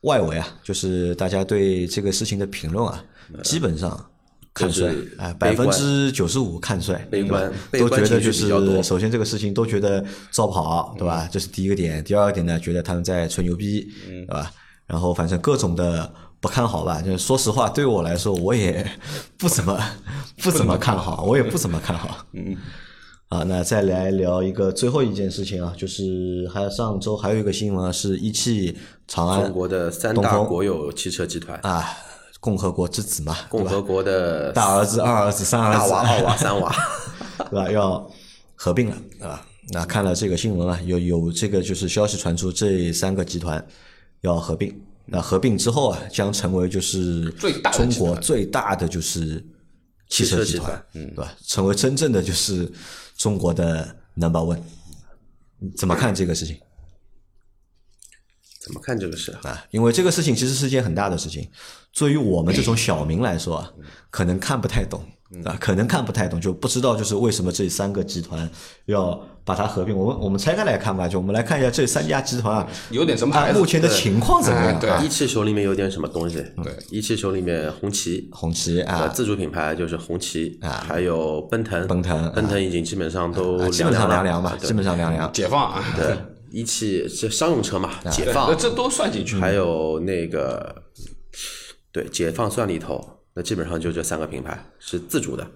[0.00, 3.04] 外围啊，就是大家对这个事情的评论啊，
[3.44, 4.09] 基本上
[4.60, 8.48] 看衰就是啊，百分之九十五看衰，悲观都觉得就是
[8.82, 11.28] 首先这个事情都觉得造跑，对吧？
[11.30, 12.02] 这是第一个点。
[12.04, 14.50] 第二个点呢，觉得他们在吹牛逼，对吧？
[14.86, 17.00] 然后反正各种的不看好吧。
[17.00, 18.84] 就是说实话，对我来说，我也
[19.38, 19.78] 不怎么
[20.42, 22.26] 不怎么看好，我也不怎么看好。
[22.34, 22.56] 嗯。
[23.30, 31.84] 啊，那再来聊一个最后一件事情啊，就是还有上周还有一个新闻啊，是一汽长安中国的三大国有汽车集团，啊，
[32.40, 36.74] 共和国之子嘛，共和国的大儿子、二儿子、三儿子，大娃、二娃、三娃，
[37.50, 37.70] 对吧？
[37.70, 38.10] 要
[38.56, 39.46] 合并了对吧。
[39.72, 43.64] 那看了这个新闻啊，有有这个就是消息传出，这三个集团
[44.22, 44.74] 要合并。
[45.12, 47.28] 那合并之后啊，将成为就是
[47.72, 49.44] 中国最大的就是
[50.08, 51.32] 汽车集汽车集团嗯，对吧？
[51.46, 52.70] 成为真正的就是
[53.16, 54.60] 中国的 number one。
[55.58, 56.56] 你怎么看这个事情
[58.70, 59.32] 怎么看这个事？
[59.42, 59.60] 啊？
[59.72, 61.48] 因为这个事情其实是件很大的事情，
[61.98, 63.68] 对于我们这种小民来说啊，
[64.10, 65.02] 可能看不太懂
[65.44, 68.48] 啊，可能看不太懂，就不知道就是为什么这三个集团
[68.86, 69.96] 要把它合并。
[69.96, 74.74] 我们我们拆开来看吧，就我们来看一下这三家集团啊，有点什么目前的情况怎么样？
[74.76, 76.36] 哎对啊一汽手里面有点什么东西？
[76.62, 85.32] 对，一汽手里面红旗，红旗呃，啊，自主品牌就是红旗啊还有奔腾，奔腾啊奔腾已经基本上都啊基本上凉凉吧，凉了基本上凉凉。
[85.32, 86.16] 解放啊，对，
[86.50, 89.36] 一汽是商用车嘛，解，放那，这都算进去。
[89.36, 90.82] 还有那个
[91.92, 93.02] 对解放算里头，
[93.34, 95.46] 那基本上就这三个品牌是自主的，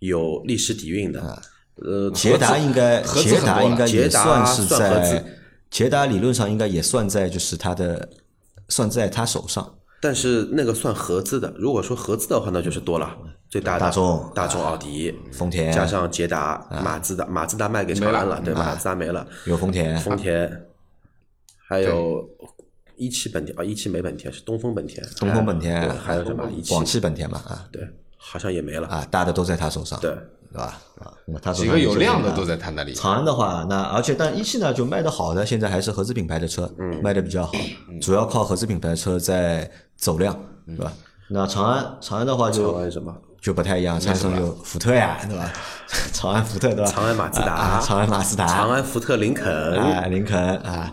[0.00, 1.42] 有历史底蕴的。
[1.76, 5.24] 呃，捷达应该，合资捷达应该也算是在，
[5.70, 8.08] 捷达理论上应该也算在就是它的，
[8.68, 9.74] 算在他手上。
[10.04, 13.16] 但是那个算合资的，如果说合资的话，那就是多了，
[13.48, 15.72] 最大的大众大众、奥迪、丰田。
[15.72, 18.64] 加上捷达、马自达，马自达卖给长安了，对吧？
[18.66, 20.66] 马自达没了，有丰田，丰田，
[21.56, 22.28] 还有
[22.96, 26.68] 一汽本田啊，一汽没本田是东风本田，东风本田，还有什么一汽？
[26.68, 27.64] 广汽本田嘛啊。
[27.72, 27.88] 对，
[28.18, 30.10] 好像也没了，啊，大的都在他手上，对，
[30.52, 30.78] 对吧？
[31.00, 32.92] 啊，那他手几个有量的都在他那里。
[32.92, 37.00] 长安的话，那而且但一汽呢，就卖的好的，现在还是合资品牌的车，嗯。
[37.02, 37.52] 卖的比较好，
[38.02, 40.92] 主要靠合资品牌车在走量，对吧？
[41.28, 43.14] 那长安，长安的话长就安什么？
[43.40, 45.50] 就不太一样，长安上有福特呀， 对吧？
[46.12, 46.90] 长安福特对吧？
[46.90, 50.92] 长安马自达长安马自达，长安福特林肯啊，林肯啊，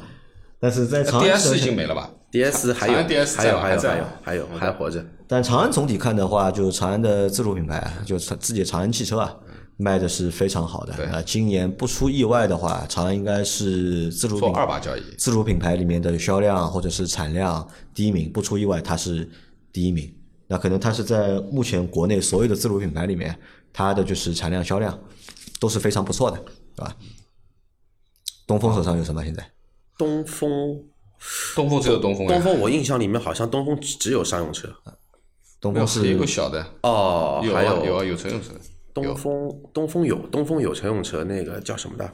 [0.60, 9.34] 但是在长安已经没了吧？，DS 还有长安 DS 还有还有还有还有还活着，但长安总体看的话，就长安的自主品牌啊，就自自己长安汽车啊，
[9.78, 10.94] 卖的是非常好的。
[10.96, 19.30] 对啊，今年不出意外的话，长安应该是自主做品二把交易，自主品牌里面的销量或者是产量第一名，不出意外它是
[19.72, 20.14] 第一名。
[20.48, 23.38] 那可能它是在目前国内所有的自主品牌里面，
[23.72, 25.00] 它的就是产量销量
[25.60, 26.38] 都是非常不错的，
[26.76, 26.96] 对吧？
[28.46, 29.24] 东风手上有什么？
[29.24, 29.50] 现在
[29.98, 30.84] 东风
[31.56, 34.68] 东风只有东风啊，东风，我印象里面好像东风只只有商用车
[35.62, 38.50] 东风是一个小的，哦，有还啊有啊有乘用车，
[38.94, 42.14] 东风东风有东风有乘用车，那个叫什么的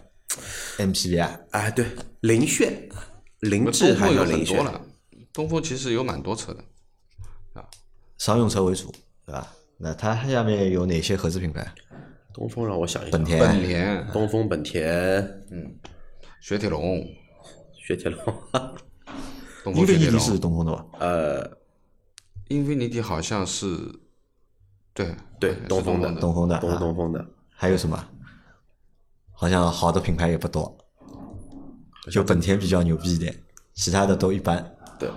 [0.78, 1.40] ？MPV 啊？
[1.52, 1.86] 哎，对，
[2.22, 2.90] 凌炫，
[3.42, 4.82] 凌志还有叫凌炫，很多了，
[5.34, 6.64] 东风其实有蛮多车的。
[7.54, 7.66] 啊，
[8.18, 8.92] 商用车为主，
[9.26, 9.54] 对吧？
[9.78, 11.66] 那它下面有哪些合资品牌？
[12.34, 14.88] 东风让我想一想，本田、本田、东风本田、
[15.52, 15.76] 嗯。
[16.40, 17.04] 雪铁龙、
[17.74, 18.24] 雪铁龙，
[19.64, 20.86] 东英菲尼迪是东风的吧？
[21.00, 21.58] 呃，
[22.50, 23.66] 英菲尼迪好像是，
[24.98, 28.04] 对对东风的东风的啊东风的，还有什么？
[29.32, 30.76] 好像好的品牌也不多。
[32.10, 33.44] 就本田比较牛逼一点，
[33.76, 34.76] 其他的都一般。
[34.98, 35.08] 对，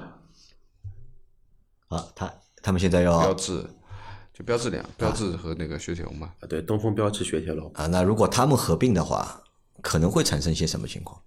[1.89, 2.31] 啊，他
[2.63, 3.65] 他们现在要标志
[4.35, 6.35] 就标志两，标志和那个雪铁龙嘛。
[6.41, 9.43] 啊，对，东风标志雪铁龙，啊，那如果他们合并的话，
[9.81, 11.23] 可能会产生一些什么情况，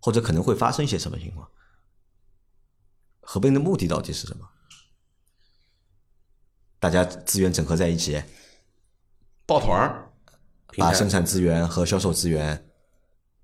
[0.00, 1.48] 或者可能会发生一些什么情况？
[3.22, 4.48] 合并的目的到底是什么？
[6.80, 8.20] 大家资源整合在一起，
[9.46, 10.10] 抱团儿，
[10.78, 12.66] 把生产资源和销售资源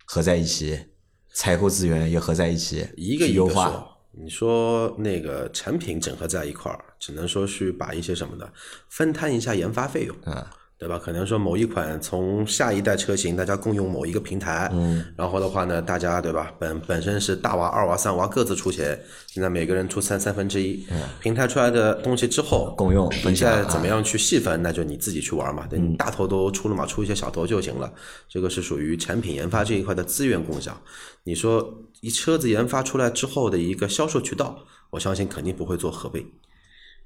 [0.07, 0.87] 合在一起，
[1.35, 3.93] 采购资源也合在一起，一个优化。
[4.19, 8.51] 你说那个产品整合在一块儿，只能说去把一些什么的，
[8.89, 10.47] 分摊一下研发费用，嗯，
[10.79, 10.99] 对吧？
[11.03, 16.53] 可能说某一款从下一代车型大家共用某一个平台，嗯，然后的话呢，大家对吧？
[16.59, 20.87] 本本身是大娃、二娃、三娃各自出钱，现在每个人出三三分之一，
[21.19, 25.67] 平台出来的东西之后共用你分享再怎么啊样去细分，那就你自己去玩嘛。
[25.67, 27.91] 等你大头都出了嘛，出一些小头就行了。
[28.29, 30.79] 这个是属于产品研发这一块的资源共享。
[31.25, 34.59] 你说一车子研发出来之后的一个销售渠道，
[34.91, 36.31] 我相信肯定不会做合并。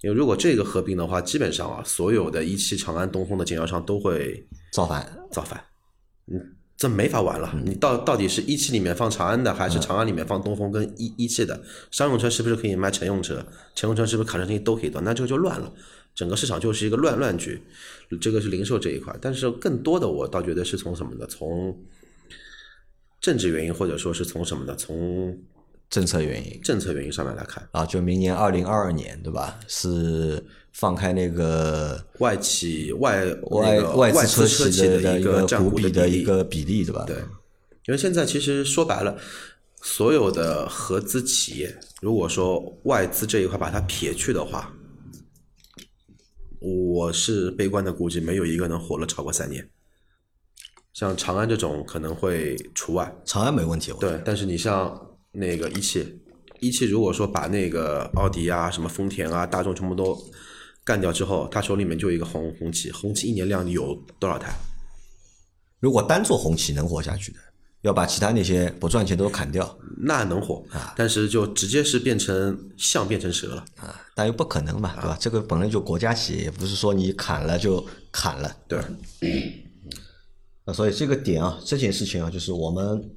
[0.02, 5.62] 因为如果这个合并的话，基本上啊，所有的一汽、长安、东风的经销商都会造反，造反，
[6.26, 6.40] 嗯，
[6.76, 7.54] 这没法玩了。
[7.64, 11.62] 你到到底是一汽里面放长安的，还是长安里面放东风跟一一汽的？
[11.90, 13.46] 商用车是不是可以卖乘用车？
[13.74, 15.00] 乘用车是不是卡车这些都可以做？
[15.02, 15.70] 那这个就乱了，
[16.14, 17.60] 整个市场就是一个乱乱局。
[18.20, 21.26] 这个是零售这一块，但是更多的我倒觉得是从什么呢？
[21.28, 21.78] 从
[23.20, 24.74] 政治原因，或者说是从什么呢？
[24.76, 25.38] 从
[25.90, 29.58] 政策原因政策原因上面来看，啊，就明年二零二二年，对吧？
[29.66, 37.04] 是放开那个外企外外那个外外资车资企的一个占比的一个比例，对吧？
[37.08, 39.18] 对，因为现在其实说白了，
[39.82, 44.72] 所有的合资企业，如果说外资这一块把它撇去的话，
[46.60, 49.68] 我是悲观的估计，没有一个能活了超过三年。
[50.92, 54.20] 像长安这种可能会除外，长安没问题，对。
[54.24, 56.20] 但是你像那个一汽，
[56.60, 60.18] 一汽如果说把那个奥迪啊、什么丰田啊、大众全部都
[60.84, 64.52] 干掉之后，他手里面就一个红红旗，红旗一年量有多少台？
[65.78, 67.38] 如果单做红旗能活下去的，
[67.82, 73.64] 要把其他那些不赚钱都砍掉那能火，啊但是就直接是变成象变成蛇了。
[73.76, 75.16] 啊，但又不可能嘛，对吧？
[75.18, 78.54] 这个本来就国家企业，也不是说你砍了就砍了。
[78.68, 78.78] 对，
[80.64, 83.10] 啊，所以这个点啊，这件事情啊，就是我们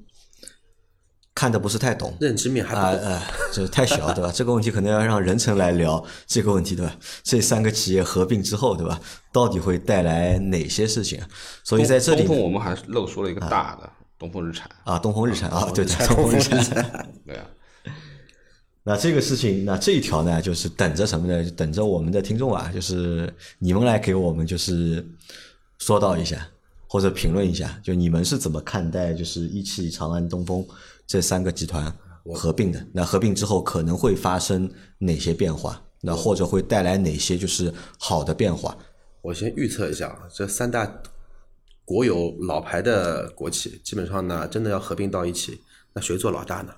[1.36, 3.04] 看的不是太懂认知面还不够。
[3.06, 4.32] 啊啊，这太小， 对吧？
[4.34, 6.96] 这个问题可能要让任晨来聊这个问题，对吧？
[7.24, 9.00] 这三个企业合并之后，对吧？
[9.32, 11.20] 到底会带来哪些事情？
[11.64, 14.70] 所以在这里东风我们还漏说了一个大的，东风日产。
[14.84, 17.10] 啊，东风日产啊，对对，东风日日产。
[17.26, 17.46] 对啊，
[18.84, 21.44] 那这个事情，那这一条呢，就是等着什么呢？
[21.44, 25.04] 就等着我们的听众啊，就是你们来给我们就是
[25.80, 26.48] 说道一下，
[26.86, 30.64] 或者评论一下，就你们是怎么看待就是一汽、长安、东风
[31.08, 31.93] 这三个集团
[32.34, 32.86] 合并的？
[32.93, 35.82] 那合并之后可能会发生哪些变化？
[36.01, 38.78] 那或者会带来哪些就是好的变化？
[39.22, 41.01] 我先预测一下，啊，这三大
[41.86, 45.62] 国有老牌的国企，基本上呢，真的要合并到一起，
[45.93, 46.74] 那谁做老大呢？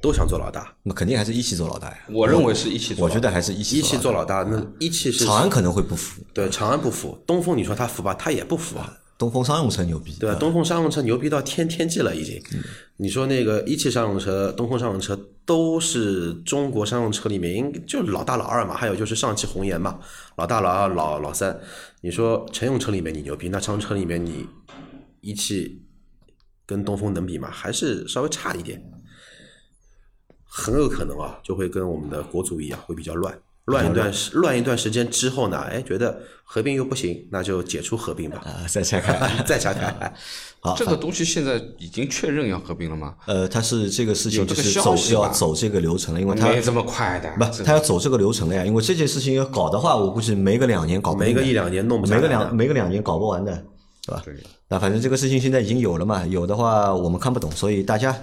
[0.00, 1.98] 都想做老大，那肯定还是一汽做老大呀。
[2.10, 3.14] 我认为是一汽做老大。
[3.14, 8.98] 我觉得还是一汽一汽做老老大，那一汽是，长安可能会不服，对长安不服，东风你说他服吧，他也不服啊。
[9.22, 10.34] 东风商用车牛逼，对吧？
[10.34, 12.42] 东风商用车牛逼到天天际了，已经。
[12.96, 20.00] 你说那个一汽商用车、东风商用车都是中国商用车里面应就老大老二嘛，还有就是上汽红岩嘛，
[20.34, 21.56] 老大老二老老三。
[22.00, 24.44] 你说乘用车里面你牛逼，那商用车里面你
[25.20, 25.80] 一汽
[26.66, 27.48] 跟东风能比吗？
[27.48, 28.82] 还是稍微差一点。
[30.44, 33.38] 很有可能啊，就会跟我们的国足一样，会比较乱。
[33.66, 39.14] 乱一段时乱一段时间之后呢，哎，觉得合并又不行，那就解除合并吧，啊，再拆开。
[39.46, 40.12] 再拆开。
[40.64, 43.14] 好，这个东西现在已经确认要合并了吗？
[43.26, 47.30] 呃，他是这个事情就是走要走这个流程了，因为他没这么快的。
[47.36, 48.64] 不，这他要走这个流程了呀。
[48.64, 53.52] 因为这件事情要搞的话，我估计没个两年搞没个一两年弄不没个两没个两年搞不完的，
[54.06, 54.22] 对吧？
[54.24, 54.34] 对
[54.68, 58.16] 那反正这个事情现在已经有了嘛，有的话我们看不懂，所以大家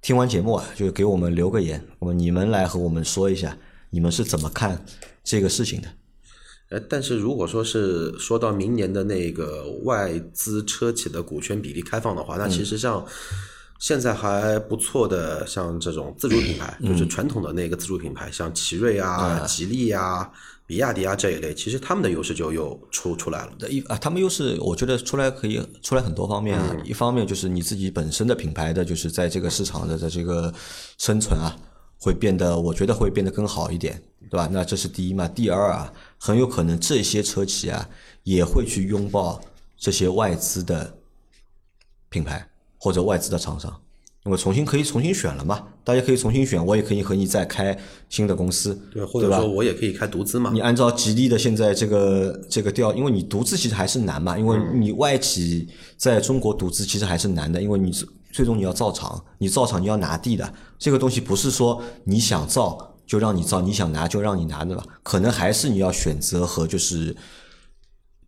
[0.00, 3.54] 听完节目啊，就给我们留个言，我们你们来和我们说一下，
[3.90, 4.84] 你们是怎么看
[5.22, 5.88] 这个事情的？
[6.70, 13.02] 呃，但是如果说是说到明年的那个外资车企的股权比例开放的话，那其实像
[13.78, 20.30] 现在还不错的，像这种自主品牌，就是传统的那个自主品牌，像奇瑞啊、吉利啊、
[20.66, 23.52] 比亚迪啊这一类，其实他们的优势就又出出来了。
[23.70, 26.76] 一啊，他们优势我觉得出来可以出来很多方面啊。
[26.84, 30.52] 一方面就是你自己本身的品牌的，就是在这个市场的的这个
[30.98, 31.56] 生存啊，
[32.00, 34.48] 会变得我觉得会变得更好一点，对吧？
[34.52, 35.26] 那这是第一嘛。
[35.26, 37.88] 第二啊，很有可能这些车企啊
[38.22, 39.40] 也会去拥抱
[39.76, 40.94] 这些外资的
[42.08, 43.80] 品牌或者外资的厂商，
[44.22, 47.76] 那么重新可以重新选了嘛，大家可以重新选，我也可以和你再开
[48.08, 50.60] 新的公司，对，或者说我也可以开独资嘛你。
[50.60, 57.92] 按照吉利的现在这个这个调，因为你独资其实还是难嘛，因为你外企在中国独资其实还是难的，因为你
[58.32, 67.16] 最终你要造厂，你造厂你要拿地的，这个东西不是说你想造就让你造，你想拿就让你拿的吧，可能还是你要选择和就是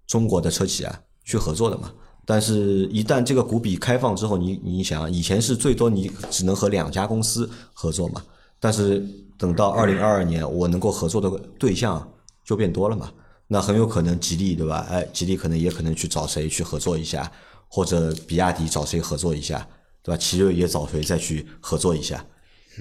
[0.07, 1.93] 中国的车企啊去合作的嘛。
[2.27, 8.23] 但是，一旦这个股比开放之后，你你想，以前是最多你只能和两家公司合作嘛，
[8.61, 9.05] 但是
[9.37, 11.29] 等到二零二二年，我能够合作的
[11.59, 12.09] 对象
[12.45, 13.11] 就变多了嘛，
[13.49, 14.87] 那很有可能吉利对吧？
[14.89, 17.31] 哎，吉利可能也可能去找谁去合作一下，
[17.67, 19.67] 或者比亚迪找谁合作一下，
[20.03, 20.17] 对吧？
[20.17, 22.25] 奇瑞也找谁再去合作一下。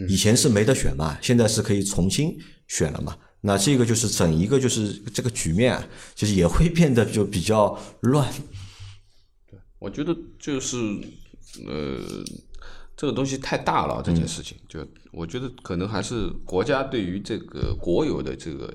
[0.08, 3.18] 以前是没得选嘛，现在是可以重新选了嘛。
[3.42, 8.30] 那这个就是整一个就是这个局面啊，其实也会变得就比较乱。
[9.50, 10.78] 对我觉得就是
[11.66, 12.00] 呃，
[12.96, 18.74] 这个东西太大了，这件事情，就我觉得可能还是国家对于这个国有的这个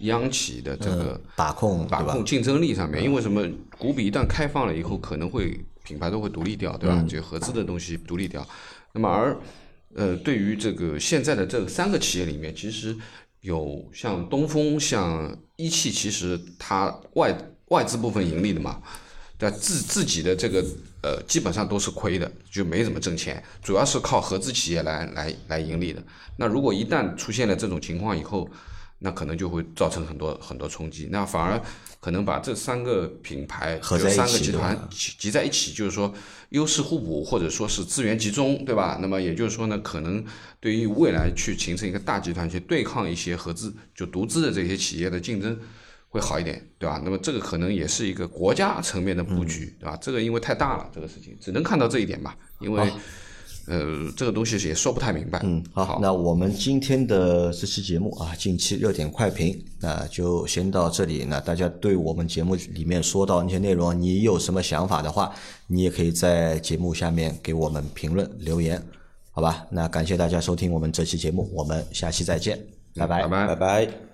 [0.00, 3.48] 央企的这个把控把控竞争力上面，因为什么？
[3.78, 5.58] 股比一旦开放了以后，可能会
[5.90, 7.04] 品牌都会独立掉，对吧？
[7.08, 8.46] 就合资的东西独立掉。
[8.92, 9.36] 那么而
[9.96, 12.96] 呃，对于这个现在的这三个企业里面，其实
[13.40, 17.36] 有像东风、像一汽，其实它外
[17.66, 18.80] 外资部分盈利的嘛，
[19.36, 19.50] 在？
[19.50, 20.64] 自自己的这个
[21.02, 26.00] 呃，基本上都是亏的，就没怎么挣钱，主要是靠合资企业来来来盈利的。
[26.36, 28.48] 那如果一旦出现了这种情况以后，
[29.02, 31.60] 那可能就会造成很多很多冲击，那反而
[32.00, 36.12] 可能把这三个品牌合在一起就三个集团集集在一起，就是说
[36.48, 38.98] 优势互补，或者说是资源集中，对吧？
[39.02, 40.24] 那么也就是说呢，可能
[40.58, 45.58] 对于未来去形成一个大集团去对抗一些合资就独资的这些企业的竞争
[46.08, 47.00] 会好一点，对吧？
[47.04, 49.96] 那么这个可能也是一个国家层面的布局，对吧？
[50.00, 52.90] 这个因为太大了，这个事情只能看到这一点吧，因为
[53.70, 55.40] 呃这个东西也说不太明白。
[55.44, 61.24] 嗯，好，好那我们今天的这期节目啊，近期热点快评，那就先到这里。
[61.24, 65.32] 那大家对我们节目里面说到那些内容，你有什么想法的话，
[65.68, 68.82] 你也可以在节目下面给我们评论留言，
[69.30, 69.64] 好吧？
[69.70, 72.58] 那感谢大家收听我们这期节目，我们下期再见，
[72.96, 74.09] 拜拜拜拜拜拜。